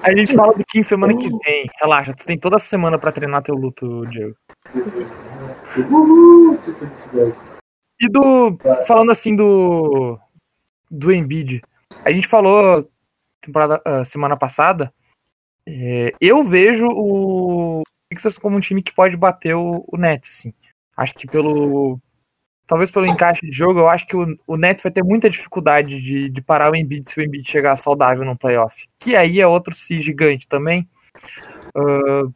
[0.02, 1.68] A gente fala do 15 semana que vem.
[1.80, 4.34] Relaxa, tu tem toda a semana para treinar teu luto, Diego.
[4.72, 7.34] Que felicidade.
[8.00, 8.58] E do.
[8.86, 10.18] Falando assim do.
[10.90, 11.62] Do Embiid.
[12.04, 12.90] A gente falou
[13.40, 14.92] temporada, uh, semana passada.
[15.66, 20.54] É, eu vejo o Sixers como um time que pode bater o, o Nets, assim.
[20.96, 21.98] Acho que pelo.
[22.66, 26.02] Talvez pelo encaixe de jogo, eu acho que o, o Nets vai ter muita dificuldade
[26.02, 28.86] de, de parar o Embiid se o Embiid chegar saudável no playoff.
[28.98, 30.86] Que aí é outro si gigante também.
[31.74, 32.30] Uh,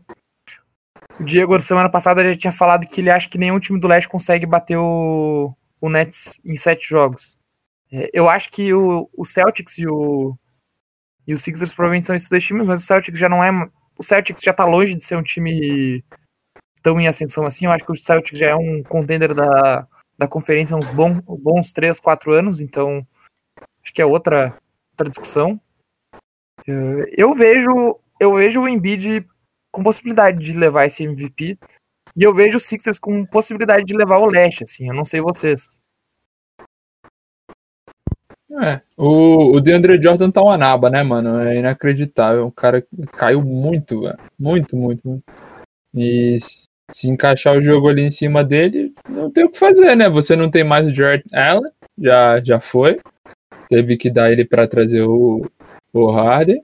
[1.20, 4.08] o Diego, semana passada, já tinha falado que ele acha que nenhum time do leste
[4.08, 7.38] consegue bater o, o Nets em sete jogos.
[7.92, 10.36] É, eu acho que o, o Celtics e o,
[11.26, 13.50] e o Sixers provavelmente são esses dois times, mas o Celtics já não é.
[13.98, 16.02] O Celtics já tá longe de ser um time
[16.82, 17.66] tão em ascensão assim.
[17.66, 19.86] Eu acho que o Celtics já é um contender da,
[20.18, 23.06] da conferência há uns bons, bons 3, 4 anos, então
[23.82, 24.56] acho que é outra,
[24.92, 25.60] outra discussão.
[26.66, 26.72] É,
[27.16, 29.26] eu vejo eu vejo o Embiid
[29.72, 31.58] com possibilidade de levar esse MVP.
[32.14, 34.88] E eu vejo o Sixers com possibilidade de levar o leste, assim.
[34.88, 35.80] Eu não sei vocês.
[38.60, 41.40] É, o, o DeAndre Jordan tá uma naba, né, mano?
[41.40, 42.46] É inacreditável.
[42.46, 44.18] O cara caiu muito, velho.
[44.38, 45.24] Muito, muito, muito.
[45.94, 46.36] E
[46.92, 50.08] se encaixar o jogo ali em cima dele, não tem o que fazer, né?
[50.10, 53.00] Você não tem mais o Jared Allen, já, já foi.
[53.70, 55.46] Teve que dar ele para trazer o,
[55.92, 56.62] o Harden.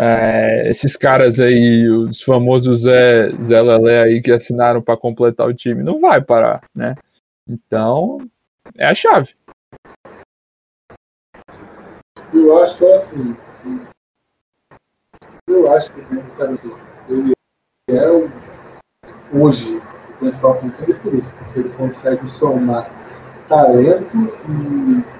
[0.00, 5.52] É, esses caras aí, os famosos Zé, Zé Lelé aí que assinaram para completar o
[5.52, 6.94] time, não vai parar, né?
[7.48, 8.18] Então,
[8.76, 9.34] é a chave.
[12.32, 13.36] Eu acho só assim.
[15.48, 16.00] Eu acho que
[16.32, 16.56] sabe,
[17.08, 17.32] ele
[17.90, 18.30] é o,
[19.32, 22.88] hoje o principal contender por isso, porque ele consegue somar
[23.48, 25.18] talento e.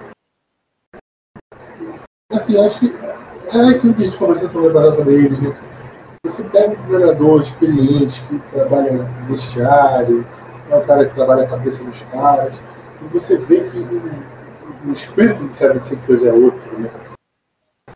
[2.30, 2.92] Assim, acho que
[3.56, 4.48] é aquilo que a gente conversou
[4.94, 5.54] sobre eles, né?
[6.24, 10.26] Você pega um treinador experiente que trabalha no vestiário,
[10.68, 12.54] é o cara que trabalha a cabeça dos caras,
[13.00, 16.90] e você vê que o, o espírito do 76 é outro, né?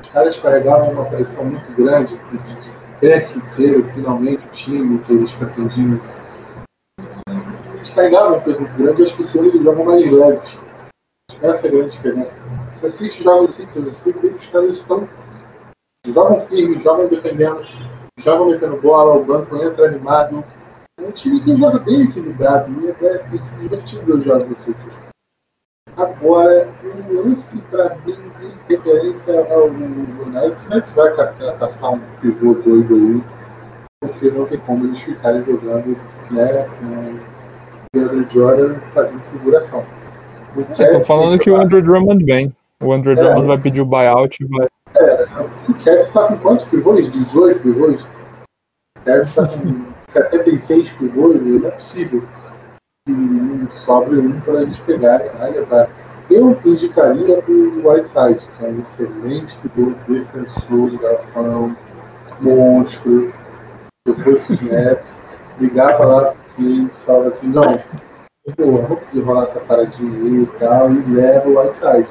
[0.01, 4.99] Os caras carregavam uma pressão muito grande de, de ter que ser finalmente o time
[5.01, 6.01] que eles pretendiam.
[7.75, 10.59] Eles carregavam um peso muito grande e esse ano eles jogam mais leves.
[11.43, 12.39] Essa é a grande diferença.
[12.71, 15.09] Você assiste os jogos do Sixers, você vê que os caras estão
[16.11, 17.65] jogam firme, jogam defendendo,
[18.19, 20.45] jogam metendo bola, o banco entra animado.
[20.99, 24.61] É um time que joga bem equilibrado e até tem se divertido os jogos do
[24.61, 24.81] City.
[25.97, 32.01] Agora, um lance para mim de referência ao Nets, o Nets vai caçar, caçar um
[32.21, 33.23] pivô doido aí,
[34.01, 35.97] porque não tem como eles ficarem jogando
[36.31, 39.85] né, com o Andrew Jordan fazendo figuração.
[40.57, 42.55] Estou falando que o Andrew Drummond vem.
[42.83, 45.27] O Andrew é, Drummond vai pedir o buyout e vai é,
[45.83, 47.11] o Kevin está com quantos pivôs?
[47.11, 48.03] 18 pivôs?
[48.03, 52.23] O Kevin está com 76 pivôs, não é possível
[53.09, 55.91] que sobre um para eles pegarem né, levar.
[56.31, 61.77] Eu indicaria o Whiteside, que é um excelente pivô, defensor de garrafão,
[62.41, 63.33] monstro.
[64.07, 65.21] Se eu fosse os Nets,
[65.61, 67.65] ligava lá para Kings, falava que não,
[68.57, 72.09] pô, vamos desenrolar essa paradinha e tal, e leva o Whiteside.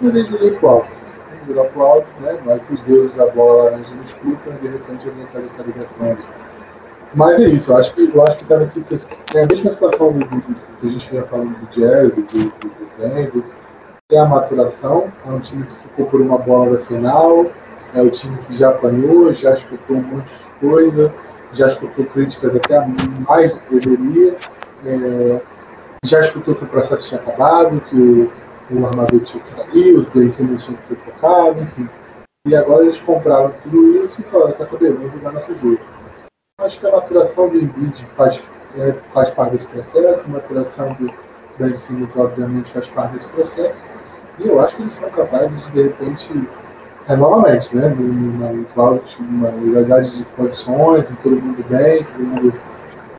[0.00, 1.01] Mas eles joguei pro alto
[1.46, 2.36] virar pro alto, né?
[2.44, 6.16] Vai que os deuses da bola laranja não escutam e de repente faz essa ligação.
[7.14, 10.12] Mas é isso, eu acho que eu acho que o Sixers tem a mesma situação
[10.12, 10.40] do, do,
[10.80, 13.44] que a gente vinha falando do Jazz do, do, do
[14.10, 17.46] é a maturação, é um time que ficou por uma bola da final,
[17.94, 21.12] é o time que já apanhou, já escutou um monte de coisa,
[21.52, 22.86] já escutou críticas até
[23.26, 24.36] mais do que deveria,
[24.84, 25.40] é,
[26.04, 28.32] já escutou que o processo tinha acabado, que o,
[28.70, 31.88] o armador tinha que sair, os Simmons tinham que ser trocados, enfim.
[32.46, 35.80] E agora eles compraram tudo isso e falaram, quer saber, vamos jogar nosso jogo.
[36.60, 38.42] Acho que a maturação do Embiid faz,
[38.76, 41.12] é, faz parte desse processo, a maturação do
[41.58, 43.80] Ben Simmons, obviamente, faz parte desse processo.
[44.38, 46.48] E eu acho que eles são capazes de, de repente,
[47.08, 48.52] é, novamente, né, numa,
[49.64, 52.54] igualdade de condições, em todo mundo bem, todo mundo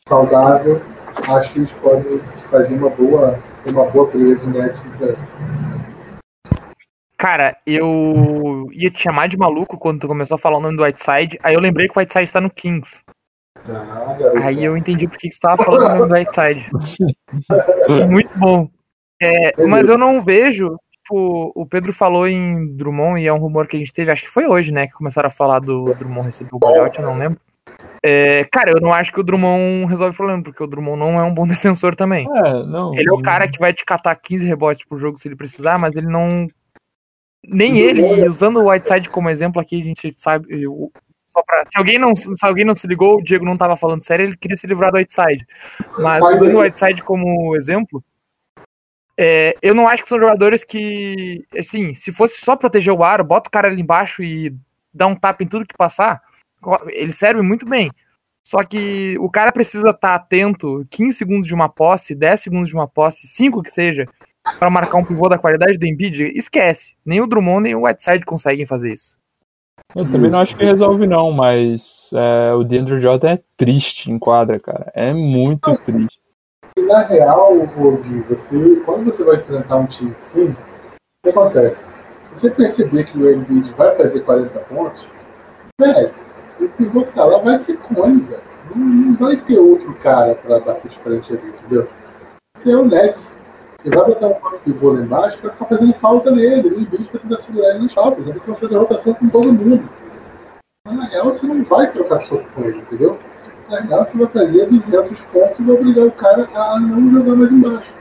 [0.07, 0.81] saudável,
[1.29, 4.83] acho que eles podem fazer uma boa uma boa briga de Nets
[7.17, 10.83] Cara, eu ia te chamar de maluco quando tu começou a falar o nome do
[10.83, 13.01] Whiteside, aí eu lembrei que o Whiteside tá no Kings.
[13.69, 16.69] Ah, aí eu entendi por que você tava falando o nome do Whiteside.
[18.11, 18.69] Muito bom.
[19.21, 23.67] É, mas eu não vejo, tipo, o Pedro falou em Drummond e é um rumor
[23.67, 26.25] que a gente teve, acho que foi hoje, né, que começaram a falar do Drummond
[26.25, 27.39] receber o buyout, eu não lembro.
[28.05, 31.19] É, cara, eu não acho que o Drummond resolve o problema, porque o Drummond não
[31.19, 32.27] é um bom defensor também.
[32.29, 35.27] É, não, ele é o cara que vai te catar 15 rebotes por jogo se
[35.27, 36.47] ele precisar, mas ele não.
[37.45, 40.47] Nem ele, usando o Whiteside como exemplo aqui, a gente sabe,
[41.27, 44.03] só pra, se, alguém não, se alguém não se ligou, o Diego não tava falando
[44.03, 45.45] sério, ele queria se livrar do Whiteside.
[45.97, 48.01] Mas usando o Whiteside como exemplo,
[49.17, 53.23] é, eu não acho que são jogadores que, assim, se fosse só proteger o aro,
[53.23, 54.55] bota o cara ali embaixo e
[54.93, 56.21] dá um tapa em tudo que passar,
[56.87, 57.91] ele serve muito bem.
[58.45, 62.69] Só que o cara precisa estar tá atento 15 segundos de uma posse, 10 segundos
[62.69, 64.05] de uma posse, 5 que seja,
[64.59, 66.25] para marcar um pivô da qualidade do Embiid.
[66.35, 66.95] Esquece.
[67.05, 69.17] Nem o Drummond nem o Whiteside conseguem fazer isso.
[69.95, 74.17] Eu também não acho que resolve, não, mas é, o Deandre Jordan é triste em
[74.17, 74.91] quadra, cara.
[74.93, 76.19] É muito triste.
[76.75, 80.55] E na real, Gui, você, quando você vai enfrentar um time assim, o
[81.23, 81.93] que acontece?
[82.33, 85.07] Se você perceber que o Embiid vai fazer 40 pontos,
[85.79, 86.11] velho,
[86.59, 88.41] o pivô que tá lá vai ser cone, velho.
[88.69, 91.87] Não, não, vai ter outro cara pra bater de frente ali, entendeu?
[92.55, 93.35] Você é o Nets.
[93.77, 97.19] Você vai botar um pivô lá embaixo pra ficar fazendo falta nele, o Embiid pra
[97.19, 98.27] tentar segurar ele nas faltas.
[98.27, 99.89] Aí você vai fazer rotação com todo mundo.
[100.85, 103.17] Na real, você não vai trocar soco com ele, entendeu?
[103.69, 107.35] Na real, você vai fazer 200 pontos e vai obrigar o cara a não jogar
[107.35, 107.91] mais embaixo.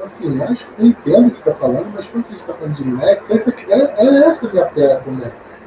[0.00, 2.74] Então, assim, acho eu entendo o que você está falando, mas quando você está falando
[2.74, 5.57] de Nets, essa, é, é essa a minha pera com Nets.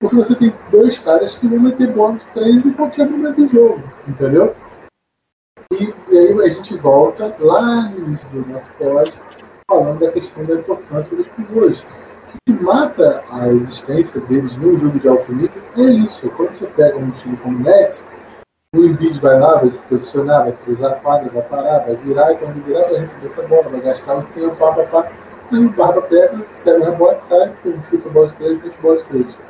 [0.00, 3.82] Porque você tem dois caras que vão meter bônus 3 em qualquer momento do jogo,
[4.08, 4.56] entendeu?
[5.74, 9.12] E, e, aí a gente volta lá no início do nosso pod
[9.70, 11.80] falando da questão da importância dos pivôs.
[11.80, 16.30] O que mata a existência deles no jogo de alto nível é isso.
[16.30, 18.06] Quando você pega um time como o Nets,
[18.74, 22.32] o Embiid vai lá, vai se posicionar, vai cruzar a quadra, vai parar, vai virar,
[22.32, 25.12] e quando virar vai receber essa bola, vai gastar o tempo, pá, pá.
[25.52, 28.96] Aí o Barba pega, pega o rebote, sai, chuta a bola de três, mete bola
[28.96, 29.49] de três.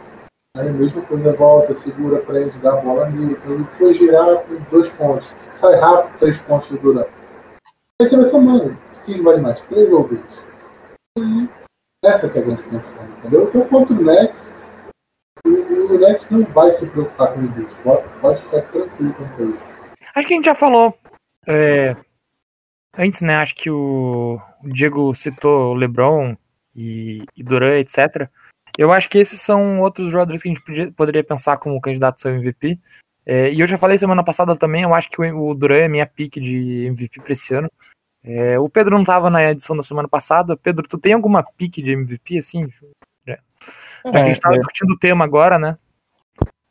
[0.61, 3.35] Aí a mesma coisa volta, segura, prende, dá a bola nele.
[3.37, 5.33] Quando ele for girar, dois pontos.
[5.53, 7.09] Sai rápido, três pontos de dura.
[8.01, 8.77] Aí você vai somando.
[9.07, 9.61] Quem vale mais?
[9.63, 10.21] Três ou dois?
[11.19, 11.49] E
[12.05, 13.45] essa que é a grande função, entendeu?
[13.45, 14.55] Então, contra o Nets,
[15.47, 17.77] o, o Nets não vai se preocupar com isso.
[17.83, 19.67] Pode, pode ficar tranquilo com isso.
[20.15, 20.95] Acho que a gente já falou.
[21.47, 21.97] É,
[22.99, 23.37] antes, né?
[23.37, 26.37] Acho que o, Diego citou o LeBron
[26.77, 28.29] e, e Duran, etc.
[28.79, 32.25] Eu acho que esses são outros jogadores que a gente podia, poderia pensar como candidatos
[32.25, 32.79] ao MVP.
[33.27, 35.89] É, e eu já falei semana passada também, eu acho que o, o Duran é
[35.89, 37.71] minha pique de MVP para esse ano.
[38.23, 40.57] É, o Pedro não estava na edição da semana passada.
[40.57, 42.67] Pedro, tu tem alguma pique de MVP assim?
[43.27, 43.39] É.
[44.05, 44.59] Já que a gente estava é.
[44.59, 45.77] discutindo o tema agora, né?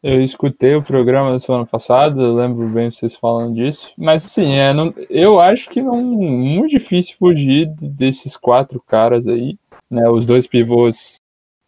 [0.01, 3.91] Eu escutei o programa da semana passada, eu lembro bem vocês falando disso.
[3.97, 9.57] Mas assim, é, não, eu acho que não muito difícil fugir desses quatro caras aí,
[9.89, 10.07] né?
[10.09, 11.19] Os dois pivôs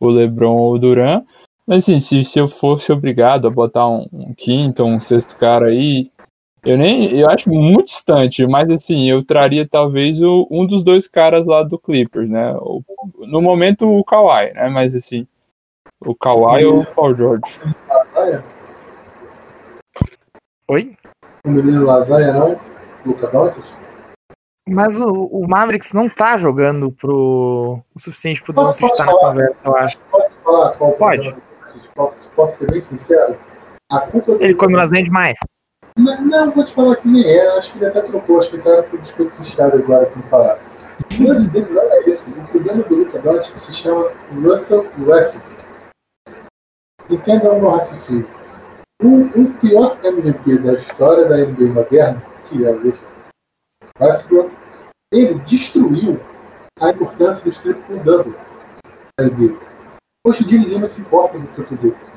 [0.01, 1.23] o LeBron ou o Duran.
[1.65, 5.37] Mas assim, se, se eu fosse obrigado a botar um, um quinto ou um sexto
[5.37, 6.11] cara aí,
[6.63, 7.17] eu nem.
[7.17, 11.63] Eu acho muito distante, mas assim, eu traria talvez o, um dos dois caras lá
[11.63, 12.53] do Clippers, né?
[12.57, 12.83] O,
[13.19, 14.69] no momento o Kawhi, né?
[14.69, 15.25] Mas assim,
[15.99, 17.59] o Kawhi ou o Paul George.
[20.67, 20.95] Oi?
[21.45, 22.59] O menino Lazaia não?
[23.05, 23.80] Luca Doncic?
[24.69, 29.57] Mas o, o, Mavericks não tá jogando pro, o suficiente pro Doncic estar na conversa,
[29.65, 29.97] eu acho.
[30.11, 31.35] Posso falar qual Pode.
[31.95, 33.37] Posso, posso ser bem sincero?
[33.89, 35.37] A culpa ele come lasanha demais.
[35.97, 37.57] Não, não, vou te falar que nem é.
[37.57, 38.39] Acho que ele até trocou.
[38.39, 40.59] Acho que ele tá com o biscoito fechado agora pra falar.
[41.19, 42.29] O lance dele não é esse.
[42.29, 45.65] O problema do Luca Doncic se chama Russell Westbrook.
[47.09, 48.29] Entenda o meu raciocínio.
[49.03, 53.07] O, o pior MVP da história da NBA moderna, que é o Russell
[54.01, 54.51] Westbrook,
[55.13, 56.19] ele destruiu
[56.79, 58.35] a importância do triplo double
[59.19, 59.59] dele.
[60.25, 62.11] Hoje dia ninguém se importa do triplo duplo.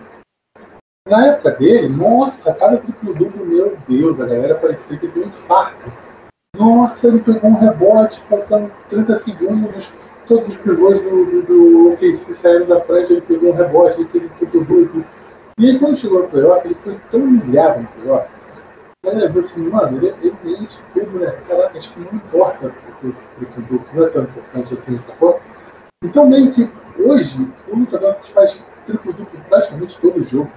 [1.06, 5.28] Na época dele, nossa, cada triplo duplo, meu Deus, a galera parecia que deu um
[5.28, 5.92] infarto.
[6.56, 9.92] Nossa, ele pegou um rebote, faltando 30 segundos,
[10.26, 14.08] todos os pivôs do, do, do OKC saíram da frente, ele pegou um rebote, ele
[14.08, 15.04] fez o triplo duplo.
[15.58, 18.28] E aí quando chegou no playoff, ele foi tão humilhado no playoff,
[19.04, 21.30] galera viu assim, mano, ele, ele, ele é isso tudo, né?
[21.48, 25.40] Caraca, acho que não importa o que não é tão importante assim, sacou?
[26.02, 30.50] Então, meio que hoje, o lutador faz triplo duplo praticamente todo jogo.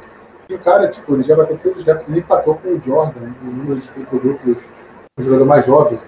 [0.50, 3.34] E o cara, tipo, ele já bateu todos os recordes, ele empatou com o Jordan,
[3.41, 4.58] o número de triplo duplo,
[5.20, 6.00] o jogador mais jovem,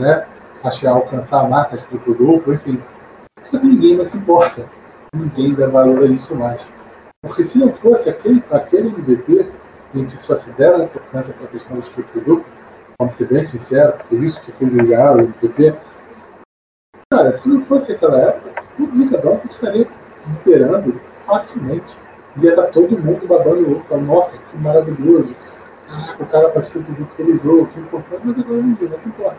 [0.00, 0.26] né?
[0.62, 2.82] Achar alcançar a marca de triplo duplo, enfim.
[3.42, 4.66] Isso ninguém mais se importa.
[5.14, 6.60] Ninguém dá valor a isso mais.
[7.22, 9.50] Porque se não fosse aquele, aquele MVP,
[9.94, 12.46] em que se deram importância para a questão do triplo duplo,
[12.98, 15.74] vamos ser bem sincero, por isso que fez ganhar o MVP.
[17.12, 19.88] Cara, se não fosse aquela época, o Doncic estaria
[20.26, 21.96] imperando facilmente.
[22.42, 25.34] Ia estar todo mundo babando o ovo, falando, nossa, que maravilhoso.
[25.86, 29.36] Caraca, o cara faz tudo pelo jogo, que importante, mas agora ninguém vai se importa.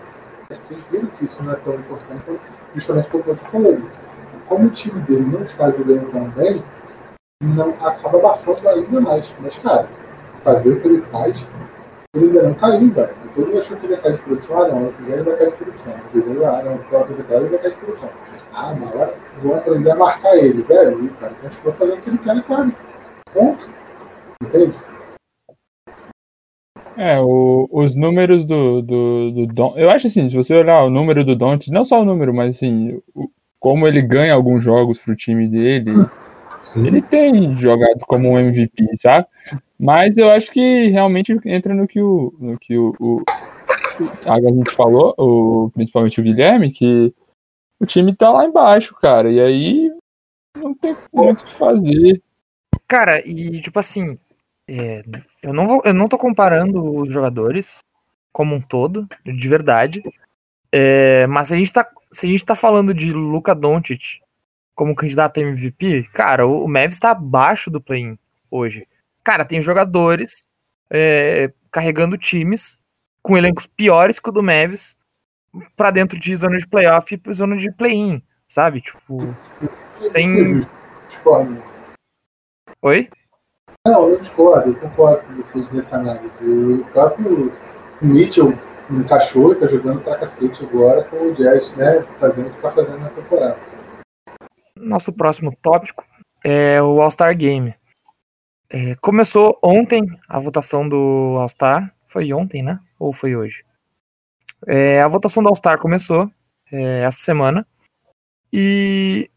[0.49, 2.39] Eles viram que isso não é tão importante,
[2.74, 3.78] justamente como você falou.
[4.47, 6.64] Como o time dele não está jogando tão bem,
[7.43, 9.34] não acaba abafando ainda mais.
[9.41, 9.89] Mas, cara,
[10.46, 11.46] fazer o que ele faz,
[12.16, 13.10] ele ainda não caiu, velho.
[13.34, 14.64] Todo mundo achou que ele ia cair de produção.
[14.64, 15.93] Ah, não, o primeiro vai cair de produção.
[15.93, 18.10] O primeiro, ah, não, o próprio ele vai cair de produção.
[18.54, 21.04] Ah, mas agora vou aprender a marcar ele, velho.
[21.04, 22.72] E o cara continua fazendo o que ele quer, claro.
[23.34, 23.70] Ponto.
[24.41, 24.76] Entende?
[26.96, 29.74] É, o, os números do, do, do Don.
[29.76, 32.56] Eu acho assim, se você olhar o número do Don't, não só o número, mas
[32.56, 33.30] assim, o,
[33.60, 35.91] como ele ganha alguns jogos pro time dele.
[36.76, 39.28] ele tem jogado como um MVP, sabe?
[39.80, 43.24] Mas eu acho que realmente entra no que o, no que o, o
[44.26, 47.14] a gente falou, o, principalmente o Guilherme, que
[47.80, 49.32] o time tá lá embaixo, cara.
[49.32, 49.92] E aí
[50.58, 52.22] não tem muito o que fazer.
[52.88, 54.18] Cara, e tipo assim,
[54.68, 55.04] é,
[55.42, 57.80] eu, não vou, eu não tô comparando os jogadores
[58.34, 60.04] como um todo, de verdade.
[60.72, 64.20] É, mas se a, gente tá, se a gente tá falando de Luca Doncic
[64.76, 68.20] como candidato a MVP, cara, o, Mavis tá abaixo do play-in
[68.52, 68.86] hoje.
[69.24, 70.46] Cara, tem jogadores
[70.90, 72.78] é, carregando times
[73.24, 74.96] com elencos piores que o do Mavis
[75.76, 78.82] para dentro de zona de playoff e zona de play-in, sabe?
[78.82, 79.36] Tipo,
[80.08, 80.62] sem.
[82.82, 83.10] Oi?
[83.88, 86.44] Não, eu discordo, eu concordo com vocês nessa análise.
[86.44, 87.52] O próprio
[88.02, 88.54] Mitchell
[88.90, 92.06] encaixou e está jogando pra cacete agora com o Jazz, né?
[92.20, 93.75] Fazendo o que está fazendo na temporada.
[94.78, 96.06] Nosso próximo tópico
[96.44, 97.74] é o All-Star Game.
[98.70, 101.94] É, começou ontem a votação do All-Star.
[102.08, 102.80] Foi ontem, né?
[103.00, 103.64] Ou foi hoje?
[104.68, 106.30] É, a votação do All-Star começou
[106.72, 107.66] é, essa semana.
[108.52, 109.30] E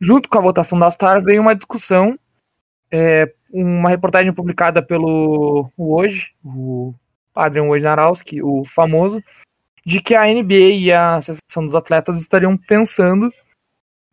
[0.00, 2.18] junto com a votação do All-Star veio uma discussão
[2.90, 6.94] é, uma reportagem publicada pelo o Hoje, o
[7.34, 9.22] Adrian Wojnarowski, o famoso,
[9.84, 13.32] de que a NBA e a Associação dos Atletas estariam pensando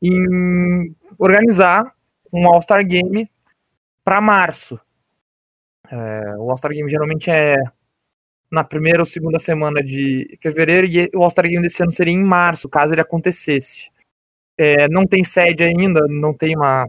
[0.02, 1.94] em organizar
[2.32, 3.30] um All-Star Game
[4.04, 4.80] para março.
[5.90, 7.56] É, o All-Star Game geralmente é
[8.50, 12.24] na primeira ou segunda semana de fevereiro e o All-Star Game desse ano seria em
[12.24, 13.90] março, caso ele acontecesse.
[14.58, 16.88] É, não tem sede ainda, não tem uma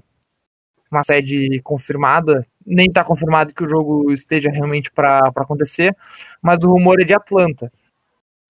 [0.91, 5.95] uma sede confirmada, nem está confirmado que o jogo esteja realmente para acontecer,
[6.43, 7.71] mas o rumor é de Atlanta.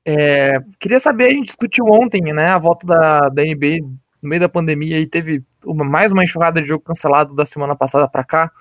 [0.05, 3.87] É, queria saber, a gente discutiu ontem, né, a volta da, da NBA
[4.23, 7.77] no meio da pandemia e teve uma, mais uma enxurrada de jogo cancelado da semana
[7.77, 8.53] passada para cá.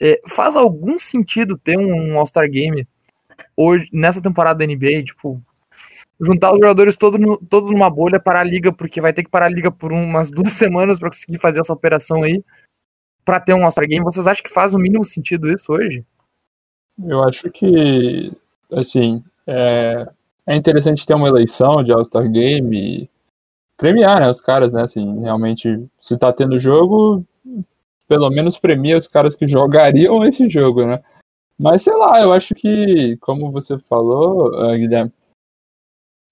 [0.00, 2.86] É, faz algum sentido ter um, All-Star Game
[3.56, 5.42] hoje, nessa temporada da NBA, tipo,
[6.20, 9.30] juntar os jogadores todo no, todos numa bolha, parar a liga, porque vai ter que
[9.30, 12.42] parar a liga por umas duas semanas para conseguir fazer essa operação aí
[13.24, 14.04] para ter um All-Star Game.
[14.04, 16.04] Vocês acham que faz o mínimo sentido isso hoje?
[17.02, 18.32] Eu acho que,
[18.72, 20.06] assim, é,
[20.46, 23.08] é interessante ter uma eleição de All-Star Game
[23.76, 27.24] premiar, né, os caras, né, assim, realmente, se tá tendo jogo,
[28.08, 31.02] pelo menos premia os caras que jogariam esse jogo, né.
[31.58, 35.12] Mas, sei lá, eu acho que, como você falou, uh, Guilherme,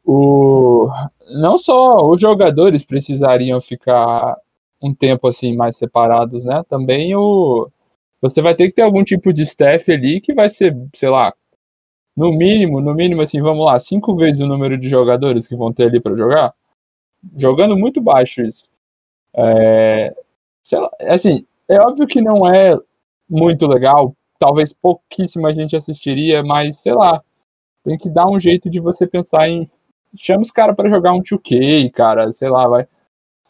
[0.04, 0.88] o,
[1.30, 4.36] não só os jogadores precisariam ficar
[4.82, 6.62] um tempo assim mais separados, né?
[6.68, 7.70] Também o
[8.20, 11.34] você vai ter que ter algum tipo de staff ali que vai ser, sei lá,
[12.16, 15.72] no mínimo, no mínimo assim, vamos lá, cinco vezes o número de jogadores que vão
[15.72, 16.54] ter ali para jogar,
[17.36, 18.68] jogando muito baixo isso.
[19.36, 20.14] É,
[20.72, 22.78] lá, assim, é óbvio que não é
[23.28, 27.22] muito legal, talvez pouquíssima gente assistiria, mas sei lá,
[27.84, 29.68] tem que dar um jeito de você pensar em
[30.16, 32.86] chama os caras para jogar um 2K, cara, sei lá, vai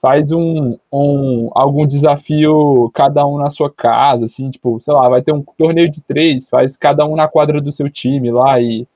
[0.04, 5.22] faz um, um algum desafio cada um na sua casa, assim, tipo, sei lá, vai
[5.22, 8.86] ter um torneio de três, faz cada um na quadra do seu time lá e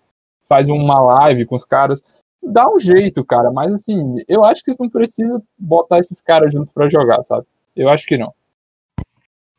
[0.47, 2.03] faz uma live com os caras.
[2.43, 6.53] Dá um jeito, cara, mas assim, eu acho que você não precisa botar esses caras
[6.53, 7.47] juntos para jogar, sabe?
[7.75, 8.33] Eu acho que não.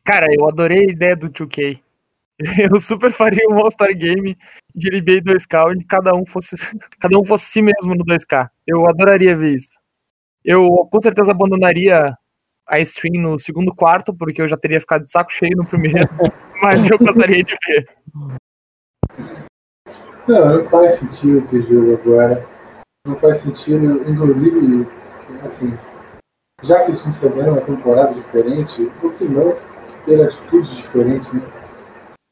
[0.04, 1.80] Cara, eu adorei a ideia do 2K.
[2.72, 4.36] Eu super faria um All-Star Game
[4.74, 6.56] de NBA 2K onde cada um fosse
[6.98, 8.48] cada um fosse si mesmo no 2K.
[8.66, 9.78] Eu adoraria ver isso.
[10.42, 12.16] Eu com certeza abandonaria
[12.66, 16.08] a stream no segundo quarto, porque eu já teria ficado de saco cheio no primeiro,
[16.62, 17.88] mas eu gostaria de ver.
[20.26, 22.48] Não, não faz sentido esse jogo agora.
[23.06, 24.86] Não faz sentido, inclusive,
[25.42, 25.72] assim,
[26.62, 29.56] já que eles estão recebendo uma temporada diferente, por que não
[30.04, 31.40] ter atitudes diferentes, né?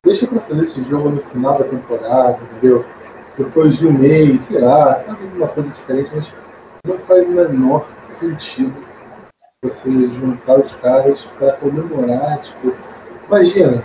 [0.05, 2.85] Deixa pra fazer esse jogo no final da temporada, entendeu?
[3.39, 6.35] Depois de um mês, sei lá, tá uma coisa diferente, mas
[6.85, 8.85] não faz o menor sentido
[9.65, 12.43] você juntar os caras para comemorar.
[12.43, 12.77] Tipo,
[13.27, 13.83] imagina,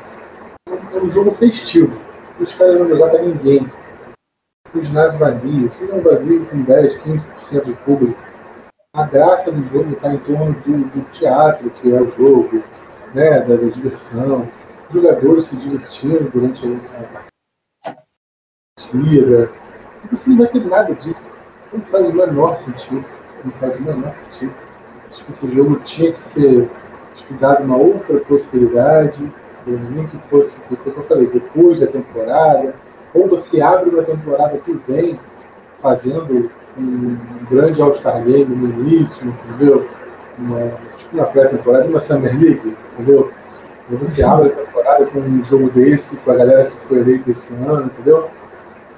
[0.67, 1.97] é um jogo festivo.
[2.39, 3.65] Os caras vão jogar para ninguém.
[4.73, 8.19] O ginásio vazio, se não vazio com 10, 15% de público.
[8.95, 12.63] A graça do jogo está em torno do, do, teatro, que é o jogo,
[13.13, 14.49] né, da, da diversão,
[14.89, 16.65] jogadores se divertindo durante
[17.83, 17.95] a
[18.75, 19.51] partida.
[20.11, 21.21] Você não vai ter nada disso.
[21.71, 23.05] Não faz o menor sentido.
[23.45, 24.53] Não faz o menor sentido.
[25.11, 26.69] Acho que esse jogo tinha que ser
[27.15, 29.31] estudado uma outra possibilidade,
[29.67, 32.73] nem que fosse, como eu falei, depois da temporada,
[33.13, 35.19] ou você abre uma temporada que vem
[35.81, 37.17] fazendo um
[37.49, 39.87] grande All-Star Game no início, entendeu?
[40.37, 43.31] Uma, tipo uma pré-temporada, uma Summer League, entendeu?
[43.91, 47.31] Ou você abre a temporada com um jogo desse, com a galera que foi eleita
[47.31, 48.29] esse ano, entendeu?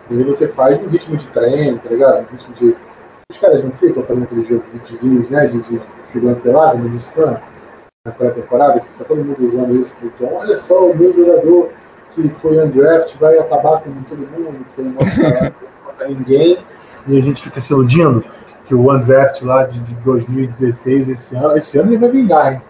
[0.09, 2.21] E aí você faz no ritmo de treino, tá ligado?
[2.21, 2.77] No ritmo de.
[3.31, 5.47] Os caras não ficam fazendo aqueles jogos videozinhos, né?
[5.47, 5.81] De, de
[6.13, 7.39] jogando pelado no início do ano,
[8.05, 11.71] na pré-temporada, que fica todo mundo usando isso para dizer, olha só, o meu jogador
[12.15, 16.57] que foi undraft vai acabar com todo mundo, que não contra ninguém,
[17.07, 18.23] e a gente fica se iludindo
[18.65, 22.61] que o undraft lá de, de 2016, esse ano, esse ano ele vai vingar, hein?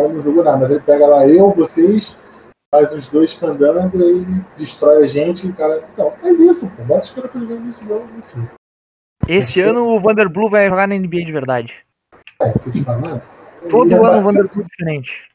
[0.00, 2.16] Ele não jogou nada, mas ele pega lá eu, vocês,
[2.74, 4.26] faz os dois candangos e
[4.56, 7.56] destrói a gente, e o cara, não, faz isso, pô, bota os caras pra jogar
[7.66, 7.86] isso,
[8.18, 8.48] enfim.
[9.28, 11.86] Esse ano o Vanderblue vai jogar na NBA de verdade.
[12.40, 13.22] É, tô te falando.
[13.68, 15.33] Todo E é ano o Vanderblue diferente.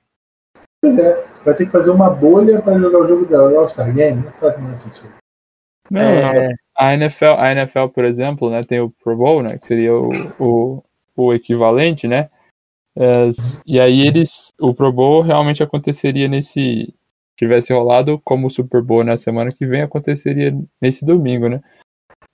[0.82, 4.24] Pois é, vai ter que fazer uma bolha para jogar o jogo da All-Star Game,
[4.24, 5.14] não faz mais sentido.
[5.92, 9.68] Não, É, a NFL, a NFL, por exemplo, né, tem o Pro Bowl, né, que
[9.68, 10.10] seria o,
[10.40, 10.84] o,
[11.16, 12.30] o equivalente, né?
[12.96, 13.30] É,
[13.66, 16.94] e aí eles, o Pro Bowl realmente aconteceria nesse,
[17.40, 21.62] tivesse rolado como o Super Bowl na semana que vem aconteceria nesse domingo, né?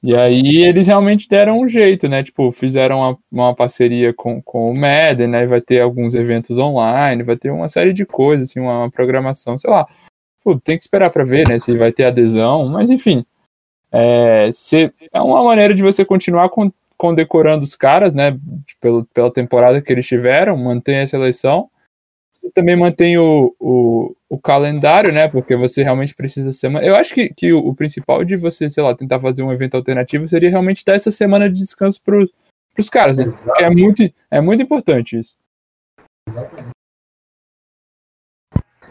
[0.05, 2.21] E aí eles realmente deram um jeito, né?
[2.21, 5.47] Tipo, fizeram uma, uma parceria com, com o Madden, né?
[5.47, 9.57] Vai ter alguns eventos online, vai ter uma série de coisas, assim, uma, uma programação,
[9.57, 9.87] sei lá.
[10.43, 11.57] Pô, tem que esperar pra ver, né?
[11.59, 13.25] Se vai ter adesão, mas enfim.
[13.91, 18.37] É, se- é uma maneira de você continuar con- condecorando os caras, né?
[18.79, 21.67] Pelo, pela temporada que eles tiveram, mantém a seleção.
[22.45, 25.27] E também mantém o, o, o calendário, né?
[25.27, 26.71] Porque você realmente precisa ser.
[26.83, 29.75] Eu acho que, que o, o principal de você, sei lá, tentar fazer um evento
[29.75, 32.29] alternativo seria realmente dar essa semana de descanso pro,
[32.75, 33.25] pros caras, né?
[33.25, 35.35] Porque é muito, é muito importante isso.
[36.29, 36.69] Exatamente.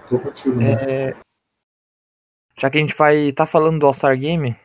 [0.08, 1.14] Tô contigo, é,
[2.58, 4.56] já que a gente vai tá falando do All-Star Game,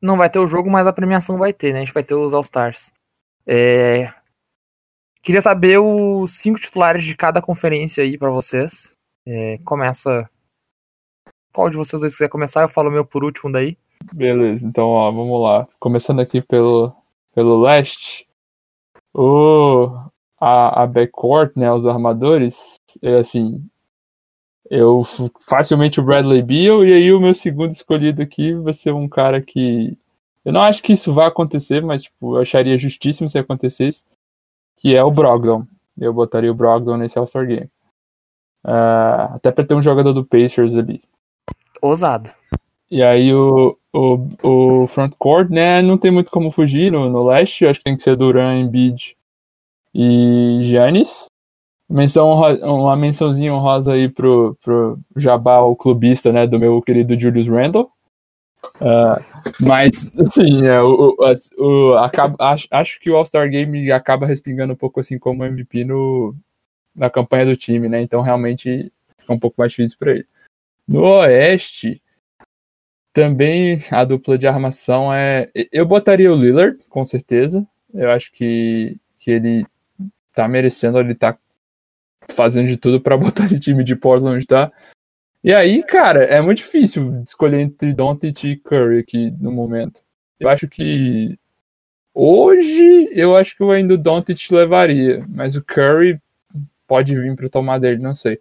[0.00, 1.78] não vai ter o jogo, mas a premiação vai ter, né?
[1.78, 2.92] A gente vai ter os All-Stars.
[3.46, 4.12] É,
[5.22, 8.92] queria saber os cinco titulares de cada conferência aí pra vocês.
[9.26, 10.28] É, começa.
[11.52, 12.62] Qual de vocês dois quiser começar?
[12.62, 13.76] Eu falo meu por último daí.
[14.12, 15.68] Beleza, então ó, vamos lá.
[15.78, 16.92] Começando aqui pelo,
[17.34, 18.26] pelo leste.
[19.14, 19.90] O,
[20.40, 23.62] a, a backcourt, né, os armadores, é assim,
[24.70, 25.02] eu
[25.46, 29.40] facilmente o Bradley Beal e aí o meu segundo escolhido aqui vai ser um cara
[29.42, 29.96] que
[30.44, 34.04] eu não acho que isso vai acontecer, mas tipo, eu acharia justíssimo se acontecesse,
[34.82, 35.64] que é o Brogdon.
[35.96, 37.70] Eu botaria o Brogdon nesse All-Star Game.
[38.64, 41.00] Ah, até para ter um jogador do Pacers ali.
[41.80, 42.30] Ousado.
[42.90, 47.64] E aí o, o, o frontcourt, né, não tem muito como fugir no, no leste,
[47.64, 49.16] acho que tem que ser Duran, Embiid
[49.94, 51.26] e Giannis.
[51.88, 52.30] Menção,
[52.62, 57.90] uma mençãozinha honrosa aí pro, pro Jabá, o clubista, né, do meu querido Julius Randle.
[58.80, 59.20] Ah,
[59.60, 61.96] mas, assim, é, o, o, o-
[62.38, 66.34] acho, acho que o All-Star Game acaba respingando um pouco assim como MVP no,
[66.94, 70.26] na campanha do time, né, então realmente fica um pouco mais difícil para ele.
[70.86, 72.02] No Oeste,
[73.12, 75.50] também a dupla de armação é.
[75.70, 77.66] Eu botaria o Lillard, com certeza.
[77.92, 79.66] Eu acho que, que ele
[80.34, 81.36] tá merecendo, ele tá
[82.30, 84.72] fazendo de tudo pra botar esse time de Portland tá.
[85.44, 90.00] E aí, cara, é muito difícil escolher entre Doncic e Curry aqui no momento.
[90.38, 91.36] Eu acho que
[92.14, 96.20] hoje eu acho que eu ainda o Doncic levaria, mas o Curry
[96.86, 98.40] pode vir para tomar dele, não sei.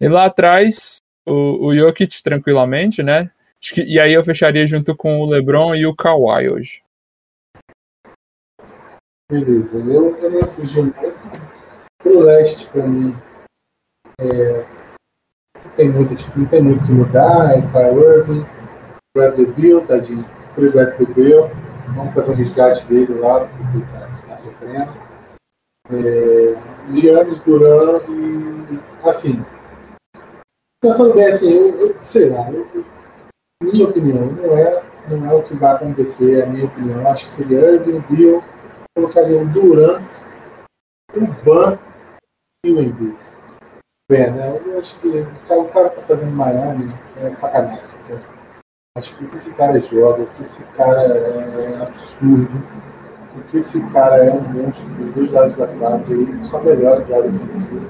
[0.00, 0.96] E lá atrás,
[1.26, 3.30] o, o Jokic tranquilamente, né?
[3.60, 6.82] Que- E aí eu fecharia junto com o LeBron e o Kawhi hoje.
[9.30, 10.94] Beleza, eu também fugi muito
[11.98, 13.14] pro leste pra mim.
[14.20, 14.77] É,
[15.76, 18.46] tem muito, não tem muito que mudar, é Kyle Irving,
[19.16, 21.50] Bradley Bill, tadinho, Free Bradley Bill,
[21.94, 24.92] vamos fazer um resgate dele lá, porque ele tá, tá sofrendo.
[25.90, 26.56] É,
[26.92, 29.42] Giannis Duran e assim,
[30.82, 32.66] pensando bem assim, eu, eu sei lá, eu,
[33.62, 37.08] minha opinião, não é, não é o que vai acontecer, é a minha opinião.
[37.08, 38.42] Acho que seria Irving, Bill,
[38.94, 40.02] colocaria o Duran,
[41.14, 41.78] o Ban
[42.64, 43.16] e o Embiid.
[44.10, 44.58] Bem, né?
[44.64, 47.84] Eu acho que o cara- cara tá fazendo Miami é sacanagem.
[48.96, 52.50] Acho que que esse cara joga, que esse cara é absurdo,
[53.36, 57.00] o que esse cara é um monstro dos dois lados da quadra, ele só melhora
[57.02, 57.86] do lado ofensivo.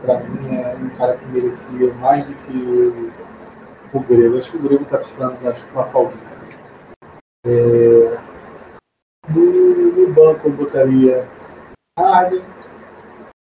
[0.00, 3.12] para mim, é um cara que merecia mais do que
[3.92, 4.38] o, Grego.
[4.38, 6.14] Acho que o Grego está precisando de uma folga.
[7.44, 8.18] É,
[9.28, 11.28] no, no, banco eu botaria
[11.98, 12.42] Harden,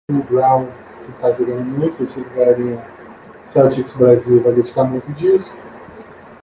[0.09, 0.67] o Brown,
[1.05, 2.85] que está jogando muito, a galerinha
[3.41, 5.55] Celtics Brasil vai gostar muito disso.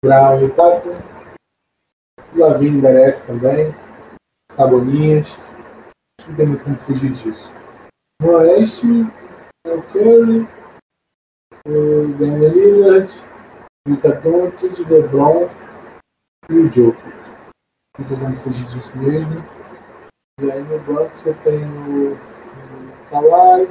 [0.04, 0.90] Brown e Tata.
[2.34, 3.74] Lavigne merece também.
[4.50, 5.36] Saboninhas.
[6.26, 7.52] Não tem muito como fugir disso.
[8.20, 8.86] No Oeste,
[9.66, 10.48] é o Curry,
[11.66, 13.12] o Daniel Lillard,
[13.88, 15.48] Luca Doncic, LeBron
[16.48, 17.12] e o Joker.
[17.98, 19.36] Não tem como fugir disso mesmo.
[20.40, 22.18] E aí no banco você tem o, o
[23.10, 23.68] Kawhi,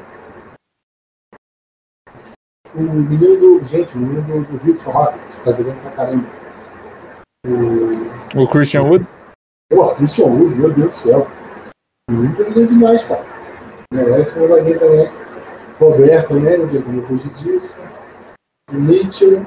[2.76, 3.66] o menino do.
[3.66, 6.26] Gente, o menino do, do Houston Rockets, que tá jogando pra caramba.
[7.46, 9.08] O, o Christian Wood?
[9.70, 11.28] Porra, Christian Wood, meu Deus do céu.
[12.10, 13.26] O menino tá jogando demais, cara.
[13.94, 15.12] Merece uma vaguinha também.
[15.80, 16.58] Roberto, né?
[16.58, 17.76] Não tem como fugir disso.
[18.72, 19.46] O Mitchell.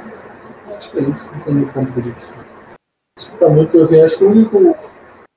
[0.77, 2.33] Acho que é isso, não tem como fugir disso.
[3.19, 3.81] Acho que tá muito.
[3.81, 4.77] Assim, acho que o único.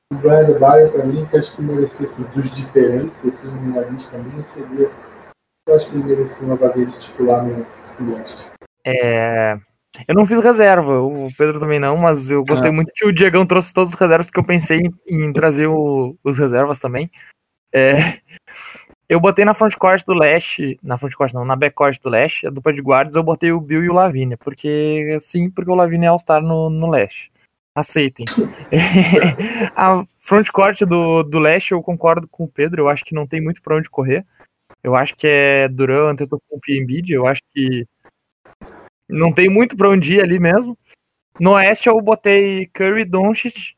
[0.09, 4.15] O Brian Baio, pra mim, que acho que merecia, assim, dos diferentes, assim, numa lista
[4.15, 4.89] também, seria
[5.67, 8.45] eu acho que ele merecia uma vaga de titular no, Leste.
[8.85, 9.57] É.
[10.07, 12.73] Eu não fiz reserva, o Pedro também não, mas eu gostei ah.
[12.73, 16.15] muito que o Diegão trouxe todos os reservas que eu pensei em, em trazer o,
[16.23, 17.09] os reservas também.
[17.73, 18.19] É,
[19.09, 22.73] eu botei na frontcourt do leste, na frontcourt não, na backcourt do leste, a dupla
[22.73, 26.09] de guardas, eu botei o Bill e o Lavigne, porque sim, porque o Lavigne é
[26.09, 27.31] All-Star no, no leste.
[27.73, 28.25] Aceitem.
[29.75, 33.41] a frontcourt do, do leste eu concordo com o Pedro, eu acho que não tem
[33.41, 34.25] muito para onde correr.
[34.87, 37.11] Eu acho que é Duran, Antetokounmpo e Embiid.
[37.11, 37.85] Eu acho que
[39.09, 40.77] não tem muito para onde ir ali mesmo.
[41.37, 43.75] No Oeste eu botei Curry, Doncic,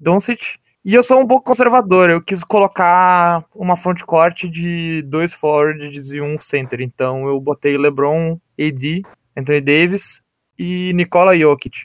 [0.00, 2.08] Doncic e eu sou um pouco conservador.
[2.08, 6.80] Eu quis colocar uma frontcourt de dois forwards e um center.
[6.80, 9.02] Então eu botei LeBron, AD,
[9.36, 10.22] Anthony Davis
[10.58, 11.84] e Nikola Jokic.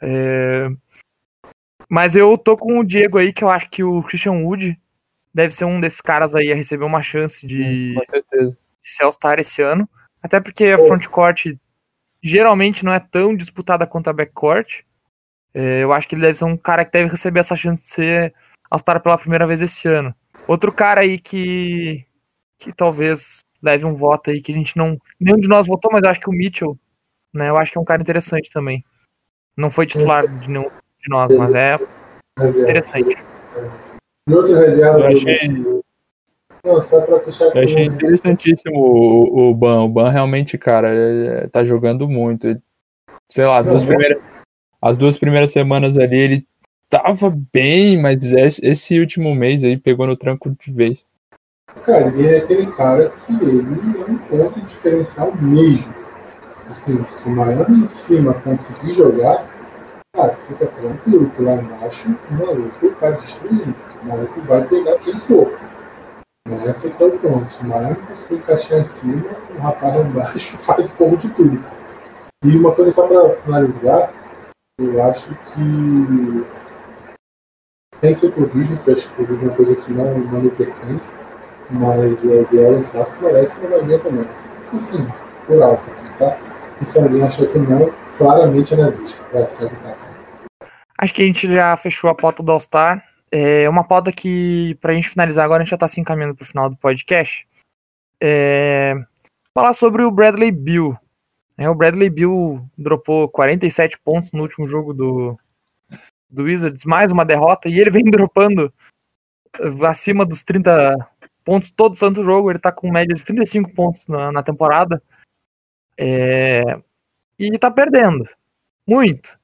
[0.00, 0.70] É...
[1.86, 4.74] Mas eu tô com o Diego aí, que eu acho que o Christian Wood
[5.34, 9.60] deve ser um desses caras aí a receber uma chance de, de ser All-Star esse
[9.60, 9.88] ano.
[10.22, 11.56] Até porque a frontcourt
[12.22, 14.82] geralmente não é tão disputada quanto a backcourt.
[15.52, 17.88] É, eu acho que ele deve ser um cara que deve receber essa chance de
[17.88, 18.34] ser
[18.70, 20.14] All-Star pela primeira vez esse ano.
[20.46, 22.06] Outro cara aí que,
[22.58, 24.98] que talvez leve um voto aí que a gente não.
[25.18, 26.78] Nenhum de nós votou, mas eu acho que o Mitchell,
[27.32, 27.48] né?
[27.48, 28.84] Eu acho que é um cara interessante também.
[29.56, 30.68] Não foi titular de nenhum
[30.98, 31.78] de nós, mas é
[32.38, 33.16] interessante.
[34.28, 35.00] E outro reserva.
[35.00, 35.48] Eu achei,
[36.64, 39.82] Não, só pra fechar eu achei interessantíssimo o, o Ban.
[39.82, 42.46] O Ban realmente, cara, ele tá jogando muito.
[42.48, 42.60] Ele,
[43.30, 44.22] sei lá, duas primeiras,
[44.80, 46.46] as duas primeiras semanas ali ele
[46.88, 51.06] tava bem, mas esse, esse, último mês aí pegou no tranco de vez.
[51.84, 55.92] Cara, ele é aquele cara que ele é um ponto diferencial mesmo.
[56.70, 59.44] Assim, se o Miami em cima conseguir jogar,
[60.14, 63.74] Cara, fica tranquilo que lá embaixo o maluco tá destruindo.
[64.00, 65.58] O maluco vai pegar quem for.
[66.66, 67.50] Essa que é o ponto.
[67.50, 69.24] Se o Miami conseguir encaixar em cima,
[69.56, 71.64] o rapaz lá embaixo faz um pouco de tudo.
[72.44, 74.12] E uma coisa só para finalizar,
[74.78, 76.46] eu acho que
[78.00, 81.16] tem secundismo, que acho que é uma coisa que não, não me pertence,
[81.70, 84.28] mas o Gary Fox merece uma vaguinha também.
[84.60, 85.08] Isso sim,
[85.46, 86.36] por alto, assim, tá?
[86.80, 89.22] E se alguém achar que não, claramente nazista.
[89.32, 89.74] Vai, segue?
[90.98, 93.04] Acho que a gente já fechou a pauta do All-Star.
[93.30, 96.46] É uma pauta que, pra gente finalizar agora, a gente já tá se encaminhando pro
[96.46, 97.46] final do podcast.
[98.20, 98.94] É...
[99.52, 100.96] Falar sobre o Bradley Bill.
[101.56, 105.38] É, o Bradley Bill dropou 47 pontos no último jogo do,
[106.28, 108.72] do Wizards, mais uma derrota, e ele vem dropando
[109.86, 110.96] acima dos 30
[111.44, 112.50] pontos todo santo jogo.
[112.50, 115.02] Ele tá com média de 35 pontos na, na temporada.
[115.98, 116.62] É...
[117.38, 118.24] E tá perdendo.
[118.86, 119.38] Muito.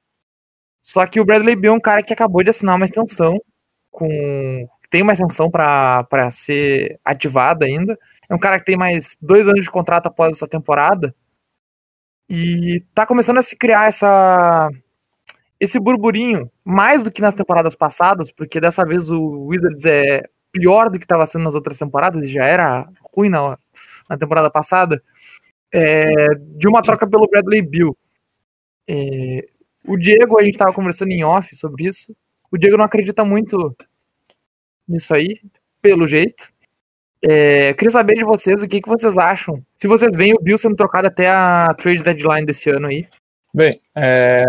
[0.81, 3.39] Só que o Bradley Beal é um cara que acabou de assinar uma extensão
[3.91, 7.97] com tem uma extensão para ser ativada ainda.
[8.29, 11.15] É um cara que tem mais dois anos de contrato após essa temporada.
[12.29, 14.69] E tá começando a se criar essa
[15.59, 20.89] esse burburinho, mais do que nas temporadas passadas, porque dessa vez o Wizards é pior
[20.89, 23.55] do que estava sendo nas outras temporadas, e já era ruim na,
[24.09, 25.03] na temporada passada,
[25.73, 27.97] é, de uma troca pelo Bradley Bill.
[28.87, 29.47] É,
[29.87, 32.15] o Diego, a gente tava conversando em off sobre isso.
[32.51, 33.75] O Diego não acredita muito
[34.87, 35.39] nisso aí,
[35.81, 36.51] pelo jeito.
[37.23, 39.63] É, queria saber de vocês o que, que vocês acham.
[39.75, 43.07] Se vocês veem o Bill sendo trocado até a trade deadline desse ano aí.
[43.53, 44.43] Bem, é.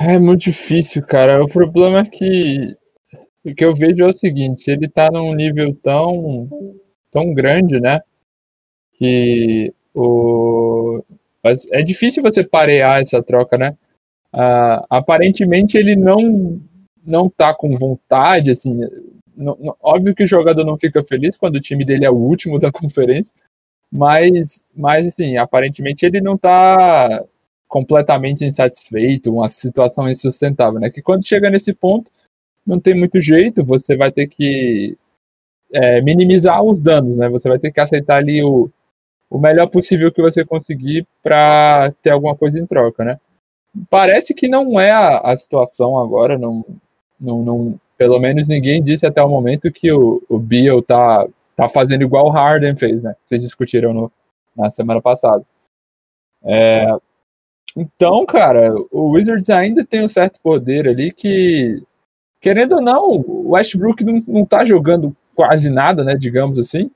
[0.00, 1.42] É muito difícil, cara.
[1.42, 2.76] O problema é que
[3.44, 6.48] o que eu vejo é o seguinte, ele tá num nível tão
[7.10, 8.00] tão grande, né?
[8.98, 11.02] Que o
[11.70, 13.76] é difícil você parear essa troca, né?
[14.32, 16.60] Uh, aparentemente ele não
[17.04, 18.80] não tá com vontade, assim.
[19.34, 22.14] Não, não, óbvio que o jogador não fica feliz quando o time dele é o
[22.16, 23.32] último da conferência,
[23.90, 27.24] mas, mas assim, aparentemente ele não tá
[27.66, 30.90] completamente insatisfeito, uma situação insustentável, né?
[30.90, 32.10] Que quando chega nesse ponto,
[32.66, 34.96] não tem muito jeito, você vai ter que
[35.72, 37.28] é, minimizar os danos, né?
[37.30, 38.70] Você vai ter que aceitar ali o,
[39.30, 43.20] o melhor possível que você conseguir para ter alguma coisa em troca, né?
[43.90, 46.64] Parece que não é a, a situação agora, não,
[47.20, 51.68] não, não, pelo menos ninguém disse até o momento que o, o Beal tá, tá
[51.68, 53.14] fazendo igual o Harden fez, né?
[53.26, 54.12] Vocês discutiram no,
[54.56, 55.44] na semana passada.
[56.42, 56.86] É,
[57.76, 61.82] então, cara, o Wizards ainda tem um certo poder ali que,
[62.40, 66.16] querendo ou não, o Westbrook não, não tá jogando quase nada, né?
[66.16, 66.90] Digamos assim.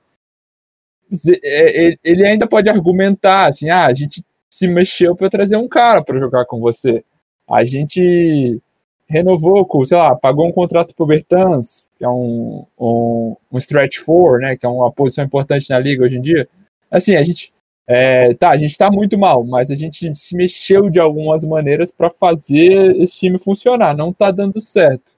[1.43, 6.03] É, ele ainda pode argumentar assim: ah, a gente se mexeu para trazer um cara
[6.03, 7.03] para jogar com você.
[7.49, 8.61] A gente
[9.07, 14.39] renovou, sei lá, pagou um contrato pro Bertans, que é um, um, um stretch four,
[14.39, 16.47] né, que é uma posição importante na liga hoje em dia.
[16.89, 17.53] Assim, a gente
[17.85, 21.91] é, tá, a gente tá muito mal, mas a gente se mexeu de algumas maneiras
[21.91, 23.95] para fazer esse time funcionar.
[23.95, 25.11] Não tá dando certo.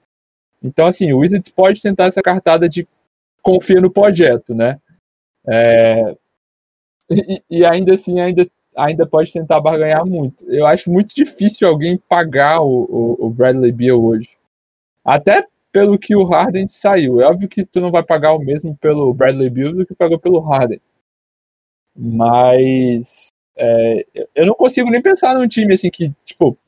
[0.62, 2.86] Então, assim, o Wizards pode tentar essa cartada de
[3.40, 4.80] confia no projeto, né?
[5.48, 6.16] É,
[7.10, 10.44] e, e, ainda assim, ainda, ainda pode tentar barganhar muito.
[10.50, 14.30] Eu acho muito difícil alguém pagar o, o, o Bradley Beal hoje.
[15.04, 17.20] Até pelo que o Harden saiu.
[17.20, 20.18] É óbvio que tu não vai pagar o mesmo pelo Bradley Beal do que pagou
[20.18, 20.80] pelo Harden.
[21.94, 26.58] Mas é, eu não consigo nem pensar num time assim que, tipo,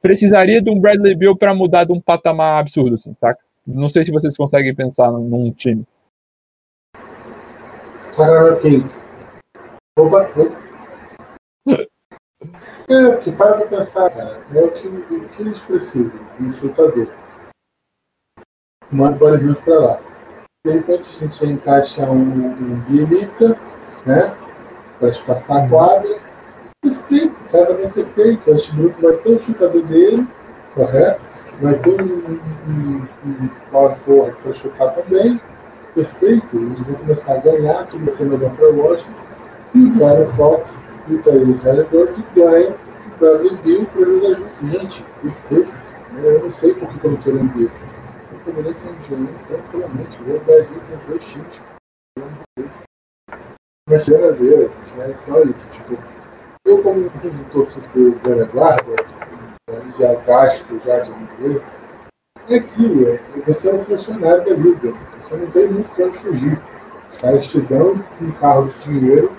[0.00, 3.42] precisaria de um Bradley Beal para mudar de um patamar absurdo, assim, saca?
[3.66, 5.86] Não sei se vocês conseguem pensar num time.
[8.14, 8.96] Sacramento Kings.
[9.98, 10.30] Opa,
[12.88, 17.08] É, porque para pra pensar, cara, é o que, o que eles precisam, um chutador.
[18.92, 20.00] Manda bola para lá.
[20.64, 23.58] De repente a gente encaixa um, um Bielitsa,
[24.06, 24.36] né?
[25.00, 26.20] Para espaçar a quadra.
[26.82, 28.48] Perfeito, casamento perfeito.
[28.48, 30.28] O Westbrook vai ter o chutador dele,
[30.74, 31.20] correto?
[31.60, 35.40] Vai ter um, um, um, um para chutar também.
[35.94, 39.22] Perfeito, eles vão começar a ganhar, que vai ser melhor para o Washington.
[39.74, 40.76] E o Darren Fox
[41.08, 42.74] e o Tyrese Halliburton ganham
[43.18, 44.66] para Bill para jogar junto.
[44.66, 45.72] Gente, perfeito.
[46.16, 47.70] Eu não sei por que eu não quero ver.
[48.32, 50.18] Eu poderia ser um GM tranquilamente.
[50.18, 51.60] Eu vou dar junto os dois times.
[53.88, 55.66] Mas brasileira, gente, é só isso.
[55.68, 56.02] Tipo,
[56.64, 57.08] eu, como
[57.52, 58.96] todos os velha guarda,
[59.98, 61.10] já gasto já de
[62.48, 66.18] é aquilo, é, você é um funcionário da liga, você não tem muito para onde
[66.18, 66.62] fugir.
[67.12, 69.32] Os caras te dão um carro de dinheiro,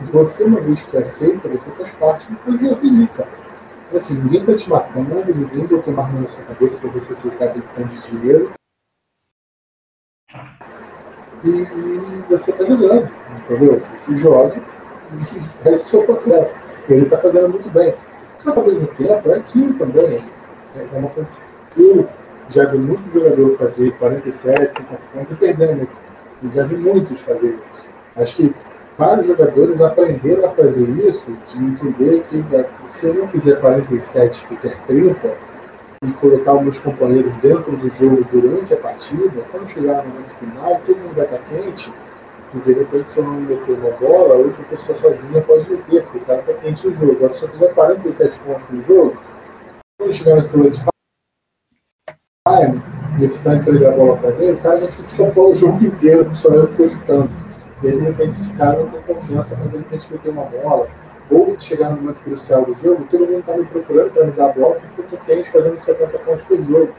[0.00, 3.28] e você, uma vez que aceita, você faz parte do projeto ali, cara.
[3.88, 7.12] Então, assim, ninguém está te matando, ninguém vai tomar arma na sua cabeça para você
[7.12, 8.52] aceitar aquele de dinheiro
[11.44, 13.80] e, e você está jogando, entendeu?
[13.80, 14.60] Você joga
[15.12, 16.52] e faz o seu papel.
[16.88, 17.94] Ele está fazendo muito bem.
[18.38, 20.24] Só que ao mesmo tempo é aquilo também.
[20.74, 21.40] É, é uma coisa.
[21.76, 22.08] Eu
[22.50, 25.88] já vi muitos jogadores fazer 47, 50 pontos e perdendo.
[26.42, 27.88] Eu já vi muitos fazer isso.
[28.16, 28.54] Acho que
[28.96, 32.44] vários jogadores aprenderam a fazer isso, de entender que
[32.90, 35.34] se eu não fizer 47 e fizer 30,
[36.04, 40.80] e colocar meus companheiros dentro do jogo durante a partida, quando chegar no momento final,
[40.86, 41.92] todo mundo vai estar quente,
[42.54, 46.18] e de repente se eu não meter uma bola, outra pessoa sozinha pode meter, porque
[46.18, 47.12] o cara está quente no jogo.
[47.12, 49.16] Agora, se eu fizer 47 pontos no jogo,
[49.98, 50.68] quando chegar naquele
[52.48, 52.82] time
[53.20, 56.50] e precisar entregar a bola para ele, o cara que topar o jogo inteiro, só
[56.50, 57.28] eu que estou chutando.
[57.82, 60.88] E aí, de repente, esse cara não tem confiança para de repente meter uma bola,
[61.30, 64.46] ou chegar no momento crucial do jogo, todo mundo está me procurando para me dar
[64.46, 66.90] a bola porque eu quente fazendo 70 pontos por jogo.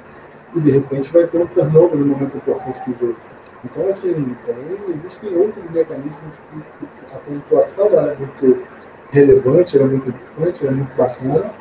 [0.55, 3.15] E de repente vai ter um turnover no momento importante do jogo.
[3.63, 8.63] Então, assim, também existem outros mecanismos que a pontuação é muito
[9.11, 11.51] relevante, é muito importante, é muito bacana.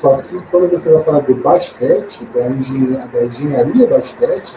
[0.00, 4.56] Só que quando você vai falar do basquete, da engenharia, da engenharia basquete,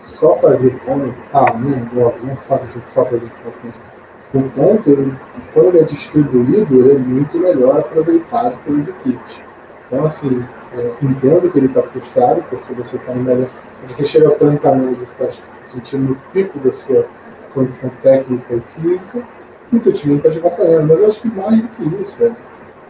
[0.00, 3.92] só fazer ponto, tá, não, não só, só fazer ponto
[4.34, 5.14] o ponto, ele,
[5.52, 9.40] quando ele é distribuído, ele é muito melhor aproveitado pelas equipes.
[9.86, 10.42] Então, assim,
[10.74, 13.46] é, entendo que ele está frustrado, porque você está melhor.
[13.88, 17.06] Você chega 30 anos, você está se sentindo no pico da sua
[17.52, 19.22] condição técnica e física,
[19.70, 20.88] e o time está te batalhando.
[20.88, 22.32] Mas eu acho que mais do que isso, é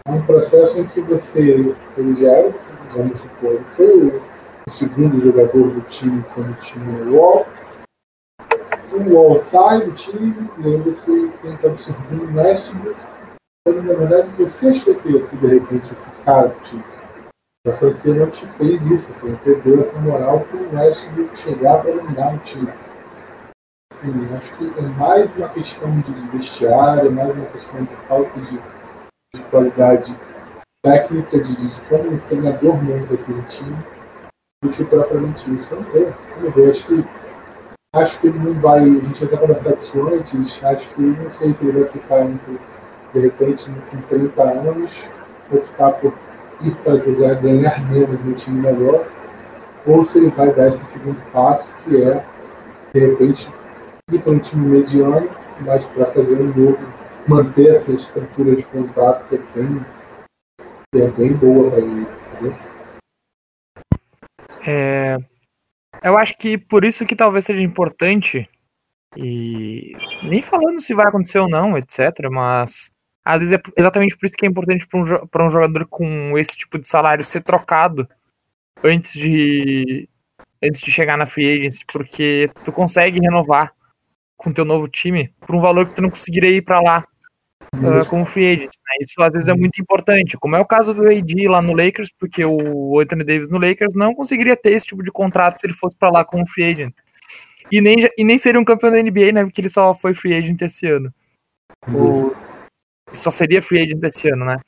[0.09, 2.55] um processo em que você, ele já era,
[2.91, 4.23] vamos supor, ele foi o,
[4.71, 7.47] segundo jogador do time quando tinha o UOL,
[8.93, 13.01] o Wall sai do time e aí você tenta absorver o Westbrook.
[13.67, 16.85] Quando na verdade você achou que ia ser de repente esse cara do time.
[17.67, 21.95] A franquia não te fez isso, franquia deu essa moral para o Westbrook chegar para
[21.95, 22.73] mandar no time.
[23.93, 28.41] Assim, acho que é mais uma questão de vestiário, é mais uma questão de falta
[28.41, 28.61] de,
[29.35, 30.19] de qualidade
[30.85, 33.77] técnica, de, de como o treinador monta aquele time,
[34.63, 35.75] do que propriamente isso.
[35.75, 36.71] Vamos ver, vamos ver.
[36.71, 37.05] Acho que
[37.95, 38.81] Acho que ele não vai.
[38.81, 40.65] A gente até conversou isso antes.
[40.65, 42.59] Acho que não sei se ele vai ficar entre,
[43.13, 45.05] de repente, com 30 anos,
[45.53, 46.15] optar por
[46.63, 49.07] ir para jogar, ganhar menos no time melhor,
[49.87, 52.25] ou se ele vai dar esse segundo passo, que é,
[52.95, 53.51] de repente,
[54.11, 55.29] ir para um time mediano,
[55.61, 56.79] mas para fazer um novo,
[57.29, 59.87] manter essa estrutura de contrato que ele tem,
[60.93, 62.07] que é bem boa para ele.
[62.33, 62.73] Entendeu?
[64.67, 65.19] É,
[66.03, 68.49] eu acho que por isso que talvez seja importante,
[69.17, 69.93] e
[70.23, 72.91] nem falando se vai acontecer ou não, etc., mas
[73.25, 76.57] às vezes é exatamente por isso que é importante para um, um jogador com esse
[76.57, 78.09] tipo de salário ser trocado
[78.83, 80.09] antes de
[80.65, 83.75] antes de chegar na free agency, porque tu consegue renovar
[84.37, 87.07] com teu novo time por um valor que tu não conseguiria ir para lá
[87.75, 88.73] uh, como free agent.
[88.73, 88.97] Né?
[89.01, 92.11] Isso às vezes é muito importante, como é o caso do AD lá no Lakers,
[92.19, 95.75] porque o Anthony Davis no Lakers não conseguiria ter esse tipo de contrato se ele
[95.75, 96.95] fosse para lá como free agent.
[97.71, 99.45] E nem, e nem seria um campeão da NBA, né?
[99.45, 101.13] Porque ele só foi free agent esse ano.
[101.89, 102.35] O,
[103.13, 104.59] só seria free agent esse ano, né?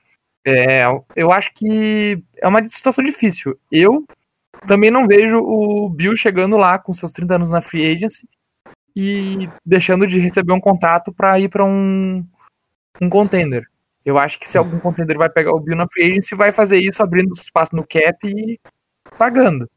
[0.46, 0.84] É,
[1.16, 3.58] eu acho que é uma situação difícil.
[3.70, 4.04] Eu
[4.66, 8.26] também não vejo o Bill chegando lá com seus 30 anos na free agency
[8.96, 12.24] e deixando de receber um contrato para ir para um
[13.00, 13.64] um contender.
[14.04, 16.78] Eu acho que se algum contender vai pegar o Bill na free agency, vai fazer
[16.78, 18.60] isso abrindo espaço no cap e
[19.18, 19.68] pagando.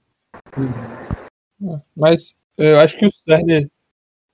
[1.96, 3.70] Mas eu acho que o cerne,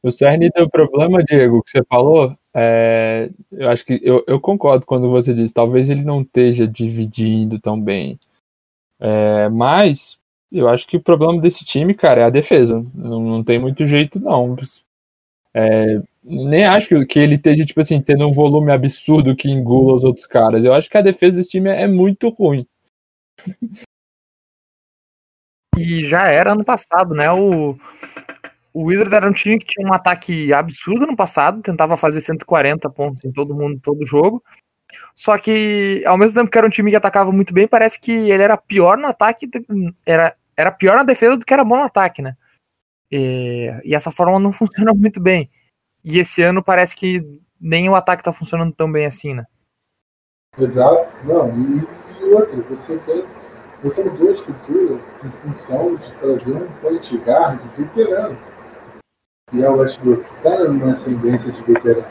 [0.01, 4.86] o cerne do problema, Diego, que você falou, é, eu acho que eu, eu, concordo
[4.86, 8.19] quando você diz, talvez ele não esteja dividindo tão bem.
[8.99, 10.17] É, mas
[10.51, 12.86] eu acho que o problema desse time, cara, é a defesa.
[12.93, 14.55] Não, não tem muito jeito, não.
[15.56, 20.04] É, nem acho que, ele esteja, tipo assim, tendo um volume absurdo que engula os
[20.04, 20.66] outros caras.
[20.66, 22.66] Eu acho que a defesa desse time é, é muito ruim.
[25.78, 27.32] E já era ano passado, né?
[27.32, 27.78] O,
[28.74, 32.89] o Wizards era um time que tinha um ataque absurdo no passado, tentava fazer 140
[32.89, 34.43] pontos em todo mundo, todo jogo.
[35.16, 38.12] Só que, ao mesmo tempo que era um time que atacava muito bem, parece que
[38.12, 39.49] ele era pior no ataque,
[40.06, 42.36] era, era pior na defesa do que era bom no ataque, né?
[43.16, 45.47] E, e essa forma não funciona muito bem.
[46.03, 47.22] E esse ano parece que
[47.61, 49.45] nem o ataque está funcionando tão bem assim, né?
[50.57, 51.07] Exato.
[51.24, 51.80] Não, e,
[52.20, 53.24] e outra, você tem.
[53.84, 58.38] Você mudou a estrutura em função de trazer um point guard veterano.
[59.51, 62.07] E é o Westbrook, cara numa ascendência de veterano.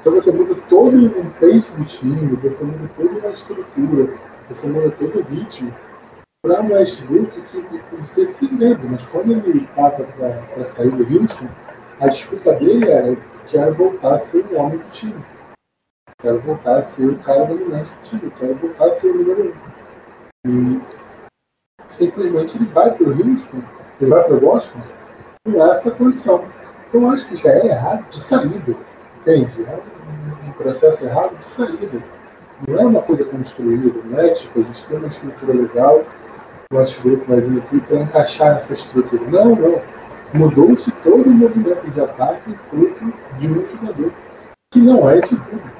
[0.00, 4.18] Então você muda todo o pace do time, você muda toda uma estrutura,
[4.48, 5.72] você muda todo o ritmo
[6.46, 11.48] para Westbrook que, que você se lembra, mas quando ele estava para sair do Houston,
[12.00, 13.16] a desculpa dele era
[13.48, 15.24] quero voltar a ser o homem do time.
[16.22, 18.32] Quero voltar a ser o cara dominante do time.
[18.38, 19.54] Quero voltar a ser o número
[20.46, 20.78] um.
[20.78, 20.82] E
[21.88, 23.62] simplesmente ele vai para o Houston,
[24.00, 24.80] ele vai para o Boston
[25.44, 26.44] com essa condição.
[26.88, 28.76] Então eu acho que já é errado de saída.
[29.20, 29.64] Entende?
[29.64, 29.80] É
[30.48, 32.02] um processo errado de saída.
[32.68, 36.02] Não é uma coisa construída, não é tipo, a gente tem uma estrutura legal,
[36.72, 39.24] o Westbrook vai vir aqui para encaixar nessa estrutura.
[39.30, 39.82] Não, não.
[40.34, 44.12] Mudou-se todo o movimento de ataque fruto de um jogador
[44.72, 45.72] que não é esse tudo.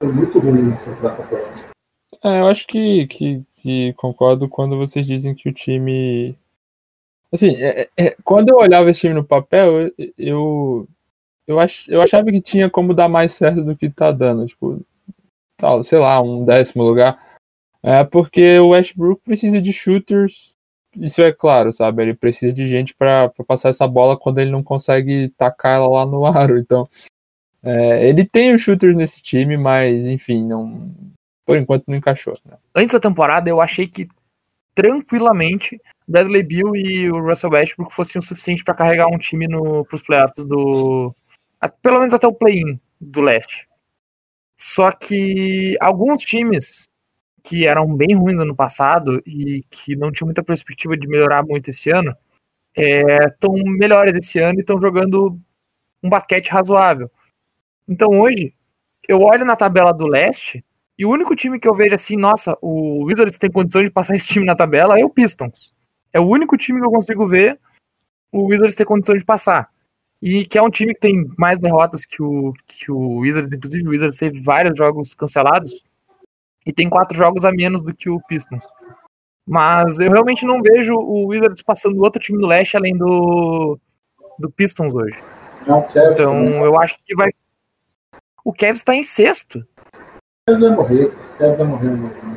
[0.00, 1.24] É muito ruim essa troca
[2.24, 6.36] É, eu acho que, que, que, concordo quando vocês dizem que o time.
[7.32, 10.88] Assim, é, é, é quando eu olhava esse time no papel, eu,
[11.46, 14.46] eu, ach, eu achava que tinha como dar mais certo do que tá dando.
[14.46, 14.80] Tipo,
[15.84, 17.27] sei lá, um décimo lugar.
[17.82, 20.58] É porque o Westbrook precisa de shooters,
[20.96, 22.02] isso é claro, sabe?
[22.02, 26.06] Ele precisa de gente para passar essa bola quando ele não consegue tacar ela lá
[26.06, 26.58] no aro.
[26.58, 26.88] Então,
[27.62, 30.90] é, ele tem os shooters nesse time, mas enfim, não,
[31.44, 32.38] por enquanto não encaixou.
[32.44, 32.56] Né?
[32.74, 34.08] Antes da temporada, eu achei que
[34.74, 39.94] tranquilamente Bradley Bill e o Russell Westbrook fossem o suficiente para carregar um time para
[39.94, 41.14] os playoffs do.
[41.82, 43.68] pelo menos até o play-in do leste.
[44.56, 46.88] Só que alguns times
[47.42, 51.70] que eram bem ruins ano passado e que não tinham muita perspectiva de melhorar muito
[51.70, 52.14] esse ano,
[52.76, 55.38] estão é, melhores esse ano e estão jogando
[56.02, 57.10] um basquete razoável.
[57.88, 58.54] Então hoje,
[59.08, 60.64] eu olho na tabela do leste
[60.98, 64.14] e o único time que eu vejo assim, nossa, o Wizards tem condições de passar
[64.16, 65.72] esse time na tabela é o Pistons.
[66.12, 67.58] É o único time que eu consigo ver
[68.32, 69.70] o Wizards ter condições de passar.
[70.20, 73.86] e que é um time que tem mais derrotas que o, que o Wizards, inclusive
[73.86, 75.84] o Wizards teve vários jogos cancelados
[76.68, 78.64] e tem quatro jogos a menos do que o Pistons.
[79.46, 83.78] Mas eu realmente não vejo o Wizards passando outro time do leste além do,
[84.38, 85.18] do Pistons hoje.
[85.66, 86.66] Não, Cavs, Então né?
[86.66, 87.30] eu acho que vai.
[88.44, 89.66] O Cavs tá em sexto.
[90.46, 91.10] Cavs vai morrer.
[91.38, 91.88] Cavs vai morrer.
[91.88, 92.36] Não.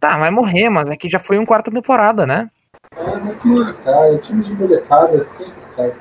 [0.00, 2.50] Tá, vai morrer, mas é que já foi um quarta temporada, né?
[2.96, 4.18] É, mas não cai.
[4.18, 5.94] Time de molecada sempre cai.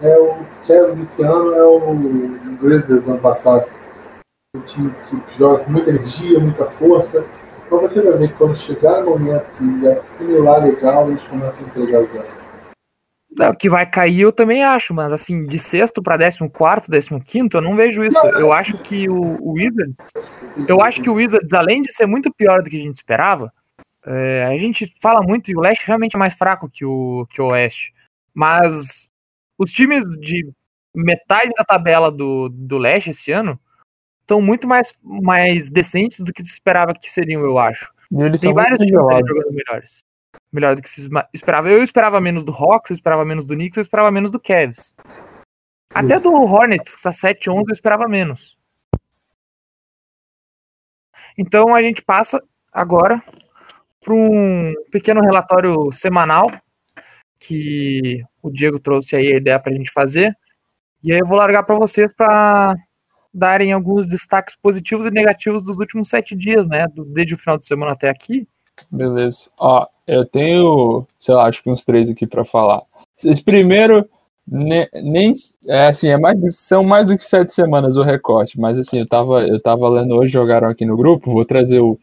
[0.00, 0.36] É o
[0.68, 1.80] Cavs esse ano é o
[2.60, 3.66] Grizzlies do ano passado.
[4.56, 7.22] Um time que joga muita energia, muita força.
[7.66, 11.68] Então você vai ver que quando chegar o momento que afunilar legal, eles começam a
[11.68, 12.34] entregar os jogos.
[13.38, 16.90] É, O que vai cair eu também acho, mas assim, de sexto pra décimo quarto,
[16.90, 18.18] décimo quinto, eu não vejo isso.
[18.26, 19.96] Eu acho que o, o Wizards.
[20.66, 23.52] Eu acho que o Wizards, além de ser muito pior do que a gente esperava,
[24.06, 27.42] é, a gente fala muito e o leste realmente é mais fraco que o, que
[27.42, 27.92] o oeste.
[28.32, 29.10] Mas
[29.58, 30.50] os times de
[30.94, 33.60] metade da tabela do, do leste esse ano
[34.28, 37.90] estão muito mais, mais decentes do que se esperava que seriam, eu acho.
[38.38, 39.28] Tem vários times nivelados.
[39.34, 40.04] jogando melhores.
[40.52, 41.70] Melhor do que se esperava.
[41.70, 44.94] Eu esperava menos do Hawks, eu esperava menos do Knicks, eu esperava menos do Cavs.
[45.94, 48.58] Até do Hornets, que está 7-11, eu esperava menos.
[51.36, 53.22] Então a gente passa agora
[54.00, 56.50] para um pequeno relatório semanal
[57.38, 60.36] que o Diego trouxe aí a ideia para a gente fazer.
[61.02, 62.74] E aí eu vou largar para vocês para
[63.38, 66.86] darem alguns destaques positivos e negativos dos últimos sete dias, né?
[67.06, 68.46] Desde o final de semana até aqui.
[68.90, 69.48] Beleza.
[69.58, 72.82] Ó, eu tenho, sei lá, acho que uns três aqui pra falar.
[73.24, 74.08] Esse primeiro,
[74.46, 75.34] ne- nem,
[75.66, 79.08] é assim, é mais, são mais do que sete semanas o recorte, mas assim, eu
[79.08, 81.98] tava, eu tava lendo hoje, jogaram aqui no grupo, vou trazer o,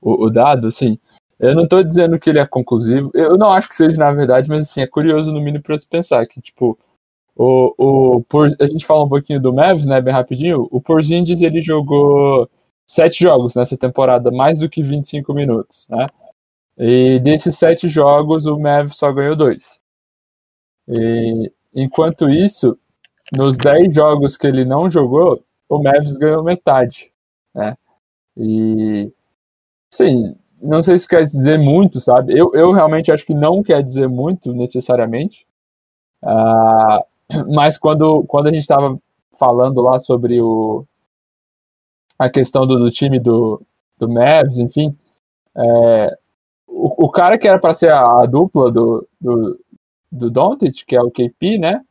[0.00, 0.98] o, o dado, assim,
[1.38, 4.48] eu não tô dizendo que ele é conclusivo, eu não acho que seja na verdade,
[4.48, 6.78] mas assim, é curioso no mínimo pra se pensar que, tipo,
[7.36, 11.40] o, o, por, a gente fala um pouquinho do Mavs, né, bem rapidinho, o Porzingis,
[11.40, 12.48] ele jogou
[12.86, 16.06] sete jogos nessa temporada, mais do que 25 minutos, né?
[16.76, 19.80] E desses sete jogos, o Mavs só ganhou dois.
[20.88, 22.78] E, enquanto isso,
[23.32, 27.10] nos dez jogos que ele não jogou, o Mavs ganhou metade,
[27.54, 27.76] né?
[28.36, 29.12] E,
[29.90, 32.38] sim, não sei se quer dizer muito, sabe?
[32.38, 35.46] Eu, eu realmente acho que não quer dizer muito, necessariamente.
[36.22, 37.04] Ah,
[37.52, 38.98] mas quando, quando a gente estava
[39.38, 40.84] falando lá sobre o,
[42.18, 43.60] a questão do, do time do,
[43.98, 44.96] do Mavs, enfim,
[45.56, 46.16] é,
[46.66, 49.58] o, o cara que era para ser a, a dupla do, do,
[50.10, 50.56] do
[50.86, 51.82] que é o KP, né?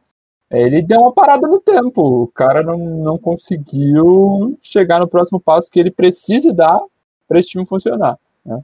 [0.50, 2.24] Ele deu uma parada no tempo.
[2.24, 6.82] O cara não, não conseguiu chegar no próximo passo que ele precisa dar
[7.26, 8.20] para esse time funcionar.
[8.46, 8.62] Né?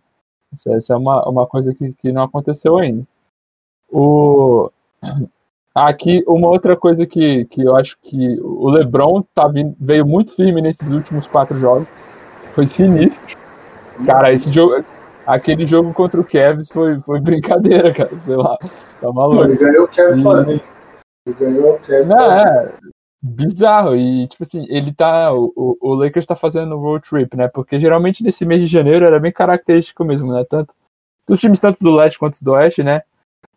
[0.51, 3.07] Essa é uma, uma coisa que, que não aconteceu ainda.
[3.89, 4.69] O,
[5.85, 10.33] aqui, uma outra coisa que, que eu acho que o LeBron tá vindo, veio muito
[10.33, 11.87] firme nesses últimos quatro jogos.
[12.53, 13.37] Foi sinistro.
[14.05, 14.83] Cara, esse jogo.
[15.25, 18.17] Aquele jogo contra o Cavs foi, foi brincadeira, cara.
[18.19, 18.57] Sei lá.
[19.01, 19.43] Tá maluco.
[19.43, 20.23] ele ganhou o Kevin Hum.
[20.23, 20.61] sozinho.
[21.25, 22.73] Ele ganhou o Kevin Não, é
[23.21, 23.95] bizarro.
[23.95, 25.33] E, tipo assim, ele tá.
[25.33, 27.47] O, o- o Lakers tá fazendo road trip, né?
[27.49, 30.45] Porque geralmente nesse mês de janeiro era bem característico mesmo, né?
[30.49, 30.73] Tanto
[31.27, 33.01] dos times tanto do leste quanto do oeste, né?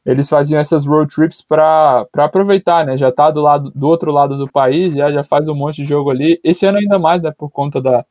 [0.04, 2.96] Eles faziam essas road trips pra aproveitar, né?
[2.96, 5.84] Já tá do lado do outro lado do país, já, já faz um monte de
[5.84, 6.40] jogo ali.
[6.42, 7.32] Esse ano ainda mais, né?
[7.36, 8.04] Por conta da,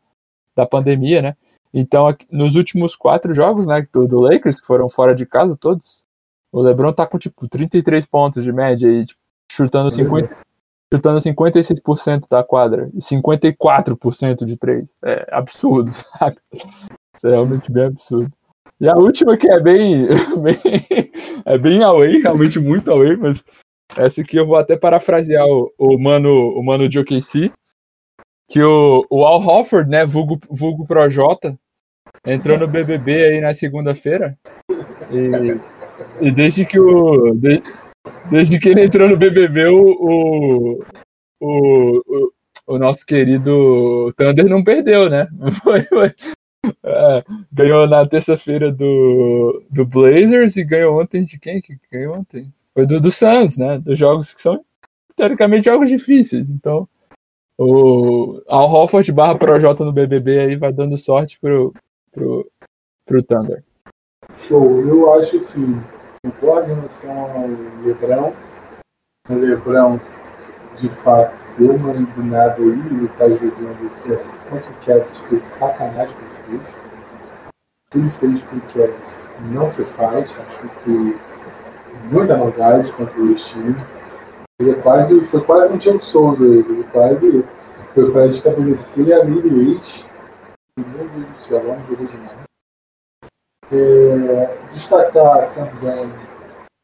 [0.56, 1.36] da pandemia, né?
[1.74, 6.04] Então, nos últimos quatro jogos, né, do, do Lakers, que foram fora de casa todos,
[6.52, 9.20] o LeBron tá com, tipo, 33 pontos de média e tipo,
[9.52, 10.36] chutando 50,
[10.92, 14.86] chutando 56% da quadra e 54% de três.
[15.04, 16.42] É absurdo, saca?
[16.52, 18.32] Isso é realmente bem absurdo.
[18.82, 20.08] E a última que é bem,
[20.42, 21.09] bem
[21.46, 23.44] é bem away, realmente muito away, mas
[23.98, 27.52] essa aqui eu vou até parafrasear o, o mano, o mano de OKC,
[28.50, 31.58] que o, o Al Hofford, né, vulgo, vulgo Projota,
[32.26, 34.38] entrou no BBB aí na segunda-feira
[35.12, 37.64] e, e desde que o de-
[38.30, 40.84] desde que ele entrou no BBB o, o,
[41.40, 42.34] o, o,
[42.68, 45.28] o nosso querido Thunder não perdeu, né?
[45.64, 46.14] Foi, foi.
[46.84, 52.54] É, ganhou na terça-feira do, do Blazers e ganhou ontem de quem que ganhou ontem?
[52.74, 53.78] Foi do, do Suns, né?
[53.80, 54.64] Dos jogos que são
[55.16, 56.50] teoricamente jogos difíceis.
[56.50, 56.88] Então,
[57.58, 61.74] o Al Hofford barra Projota no BBB aí vai dando sorte pro,
[62.12, 62.50] pro,
[63.06, 63.64] pro Thunder.
[64.38, 64.82] Show.
[64.88, 65.82] Eu acho assim,
[66.24, 67.48] concordo em relação ao
[67.84, 68.34] Lebrão.
[69.30, 70.00] O Lebrão,
[70.78, 76.16] de fato, deu uma iluminada aí, ele tá jogando é, contra o Cavs, foi sacanagem
[76.58, 76.62] fez.
[76.62, 81.18] O que ele fez com o Cavs não se faz, acho que
[82.12, 83.76] muita maldade contra o time.
[84.60, 87.46] Ele é quase, foi quase um Diego Souza, ele quase
[87.94, 90.06] foi para estabelecer a midweight.
[90.78, 92.40] Meu Deus do céu, vamos ver demais.
[93.72, 96.12] É, destacar também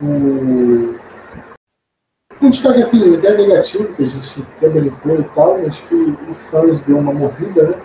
[0.01, 0.95] o.
[2.41, 6.35] Um destaque assim, até negativo, que a gente sempre brincou e tal, mas que o
[6.35, 7.81] Suns deu uma morrida, né?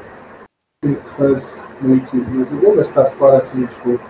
[0.82, 4.00] O Suns meio que não jogou, mas está fora assim, tipo,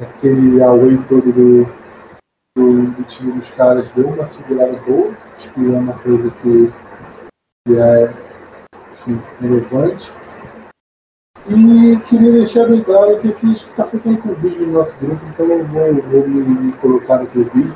[0.00, 1.64] aquele away todo do,
[2.56, 6.70] do, do, time dos caras deu uma segurada boa, acho que é uma coisa que,
[7.66, 8.14] que é
[8.92, 10.12] enfim, relevante.
[11.48, 15.66] E queria deixar bem claro que esse está faltando clubismo no nosso grupo, então eu
[15.66, 17.74] vou, vou me, colocar no clubismo.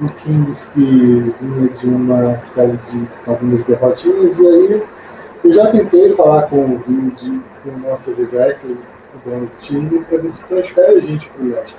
[0.00, 4.99] O Kings que vinha de uma série de algumas derrotinhas, e aí
[5.42, 10.04] eu já tentei falar com o Vini, com o nosso Vivek, o dono do time,
[10.04, 11.76] para ver se transfere a gente para o leste.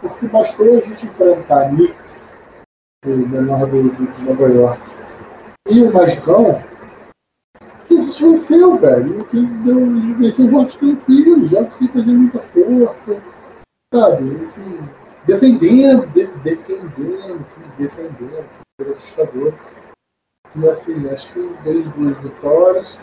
[0.00, 2.30] Porque bastou a gente enfrentar Knicks,
[3.04, 4.80] o menor do, do, de Nova York,
[5.68, 6.62] e o Magicão,
[7.88, 9.18] que a gente venceu, velho.
[9.18, 9.80] O Kings deu,
[10.18, 13.16] venceu jogos tranquilos, jogos fazer muita força,
[13.92, 14.44] sabe?
[14.44, 14.78] Assim,
[15.26, 17.46] defendendo, de, defendendo,
[17.78, 18.44] defendendo,
[18.80, 19.54] foi assustador.
[20.56, 22.98] E assim, acho que veio duas vitórias.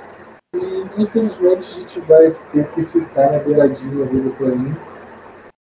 [0.56, 4.78] E infelizmente a gente vai ter que ficar na beiradinha ali do plano.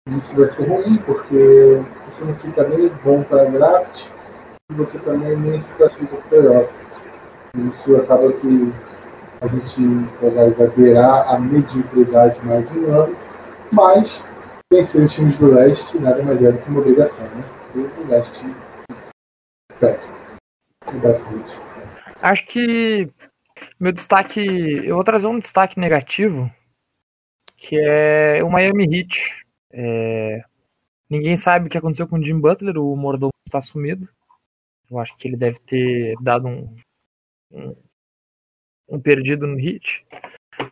[0.09, 4.07] Isso vai ser ruim, porque você não fica nem bom para draft
[4.71, 6.73] e você também nem se classifica para playoff.
[7.57, 8.73] Isso acaba que
[9.41, 9.81] a gente
[10.21, 13.15] vai, beirar a mediocridade mais um ano,
[13.71, 14.23] mas
[14.71, 17.43] vencer os times do leste nada mais é do que uma obrigação, né?
[17.75, 18.45] O leste
[19.79, 20.20] pede.
[22.21, 23.09] Acho que
[23.79, 24.39] meu destaque.
[24.39, 26.51] Eu vou trazer um destaque negativo,
[27.57, 29.45] que é o Miami Heat.
[29.71, 30.43] É,
[31.09, 34.07] ninguém sabe o que aconteceu com o Jim Butler, o mordomo está sumido.
[34.89, 36.75] Eu acho que ele deve ter dado um,
[37.51, 37.75] um
[38.91, 40.05] um perdido no Hit.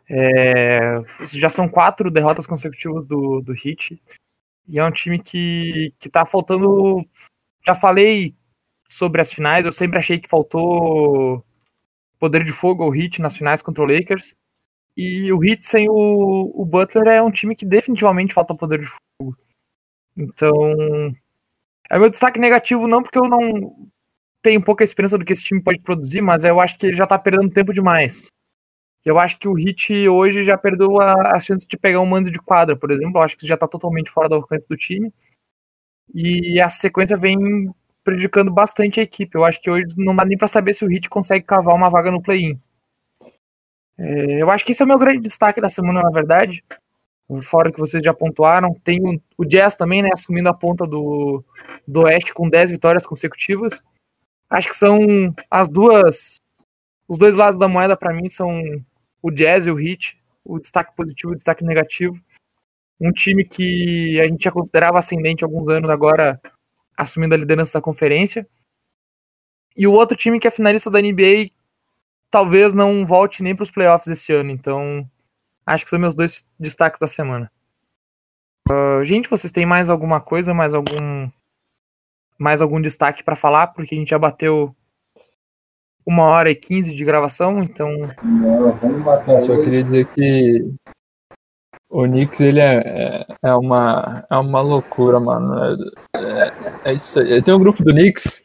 [0.10, 1.02] É,
[1.34, 4.00] já são quatro derrotas consecutivas do, do Hit.
[4.68, 7.04] E é um time que, que tá faltando.
[7.66, 8.36] Já falei
[8.90, 11.46] sobre as finais, eu sempre achei que faltou
[12.18, 14.36] poder de fogo ao Hit nas finais contra o Lakers.
[14.98, 18.88] E o Hit sem o, o Butler é um time que definitivamente falta poder de
[18.88, 19.38] fogo.
[20.18, 21.16] Então.
[21.90, 23.90] É meu destaque negativo, não porque eu não
[24.42, 27.06] tenho pouca esperança do que esse time pode produzir, mas eu acho que ele já
[27.06, 28.28] tá perdendo tempo demais.
[29.06, 32.30] Eu acho que o Hit hoje já perdeu a, a chance de pegar um mando
[32.32, 33.18] de quadra, por exemplo.
[33.18, 35.14] Eu acho que já tá totalmente fora do alcance do time.
[36.14, 37.38] E a sequência vem
[38.10, 39.38] prejudicando bastante a equipe.
[39.38, 41.90] Eu acho que hoje não dá nem para saber se o Hit consegue cavar uma
[41.90, 42.60] vaga no play-in.
[43.98, 46.64] É, eu acho que esse é o meu grande destaque da semana, na verdade.
[47.44, 48.74] Fora que vocês já pontuaram.
[48.84, 49.00] Tem
[49.38, 50.10] o, Jazz também, né?
[50.12, 51.44] Assumindo a ponta do,
[51.88, 53.84] do Oeste com 10 vitórias consecutivas.
[54.50, 54.98] Acho que são
[55.52, 56.42] as duas.
[57.08, 58.60] Os dois lados da moeda, para mim, são
[59.22, 60.18] o Jazz e o Heat.
[60.44, 62.18] O destaque positivo e o destaque negativo.
[63.00, 66.42] Um time que a gente já considerava ascendente há alguns anos, agora
[67.00, 68.46] assumindo a liderança da conferência.
[69.76, 71.52] E o outro time que é finalista da NBA
[72.30, 74.52] talvez não volte nem para os playoffs esse ano.
[74.52, 75.10] Então,
[75.66, 77.50] acho que são meus dois destaques da semana.
[78.70, 81.30] Uh, gente, vocês têm mais alguma coisa, mais algum
[82.38, 84.74] mais algum destaque para falar, porque a gente já bateu
[86.06, 87.92] uma hora e quinze de gravação, então.
[88.24, 89.42] Não, vamos matar.
[89.42, 90.74] Só queria dizer que
[91.90, 95.56] o Knicks ele é, é, é, uma, é uma loucura, mano.
[96.16, 96.54] É, é,
[96.86, 97.42] é isso aí.
[97.42, 98.44] Tem um grupo do Knicks.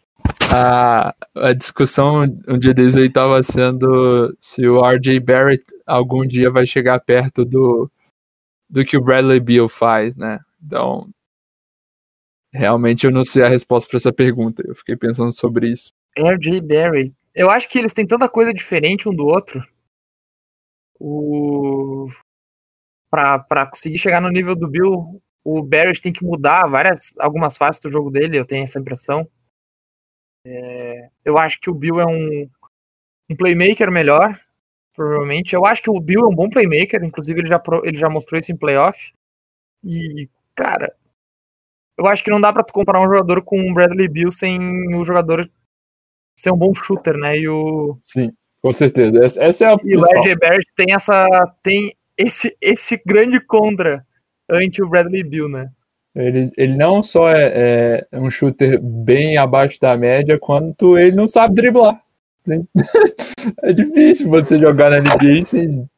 [0.50, 6.50] A, a discussão um dia desses aí estava sendo se o RJ Barrett algum dia
[6.50, 7.90] vai chegar perto do,
[8.70, 10.40] do que o Bradley Beal faz, né?
[10.64, 11.08] Então,
[12.54, 14.62] Realmente eu não sei a resposta para essa pergunta.
[14.64, 15.92] Eu fiquei pensando sobre isso.
[16.16, 17.12] RJ Barry.
[17.34, 19.60] Eu acho que eles têm tanta coisa diferente um do outro.
[21.00, 22.08] O
[23.14, 27.80] para conseguir chegar no nível do Bill, o Barry tem que mudar várias algumas fases
[27.80, 29.28] do jogo dele, eu tenho essa impressão.
[30.46, 32.50] É, eu acho que o Bill é um,
[33.30, 34.38] um playmaker melhor,
[34.94, 35.54] provavelmente.
[35.54, 38.40] Eu acho que o Bill é um bom playmaker, inclusive ele já, ele já mostrou
[38.40, 39.12] isso em playoff.
[39.84, 40.94] E, cara,
[41.96, 44.94] eu acho que não dá para tu comparar um jogador com o Bradley Bill sem
[44.94, 45.48] o jogador
[46.36, 47.38] ser um bom shooter, né?
[47.38, 49.24] E o Sim, com certeza.
[49.40, 51.26] Essa é a E o RJ Barrett tem essa
[51.62, 54.04] tem esse esse grande contra
[54.48, 55.70] ante o Bradley Bill, né?
[56.14, 61.28] Ele, ele não só é, é um shooter bem abaixo da média, quanto ele não
[61.28, 62.00] sabe driblar.
[63.62, 65.88] é difícil você jogar na NBA sem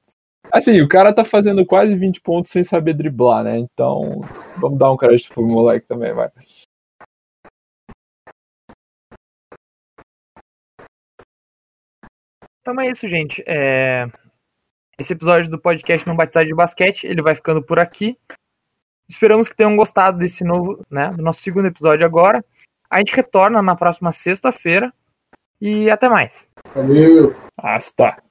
[0.53, 3.59] Assim, o cara tá fazendo quase 20 pontos sem saber driblar, né?
[3.59, 4.21] Então,
[4.59, 6.31] vamos dar um crédito pro moleque também, vai.
[12.61, 13.45] Então é isso, gente.
[13.47, 14.07] É...
[14.99, 18.17] Esse episódio do podcast Não Batizado de Basquete, ele vai ficando por aqui.
[19.07, 22.43] Esperamos que tenham gostado desse novo, né, do nosso segundo episódio agora.
[22.89, 24.93] A gente retorna na próxima sexta-feira
[25.61, 26.51] e até mais.
[26.75, 27.37] Valeu!
[27.59, 28.26] Hasta.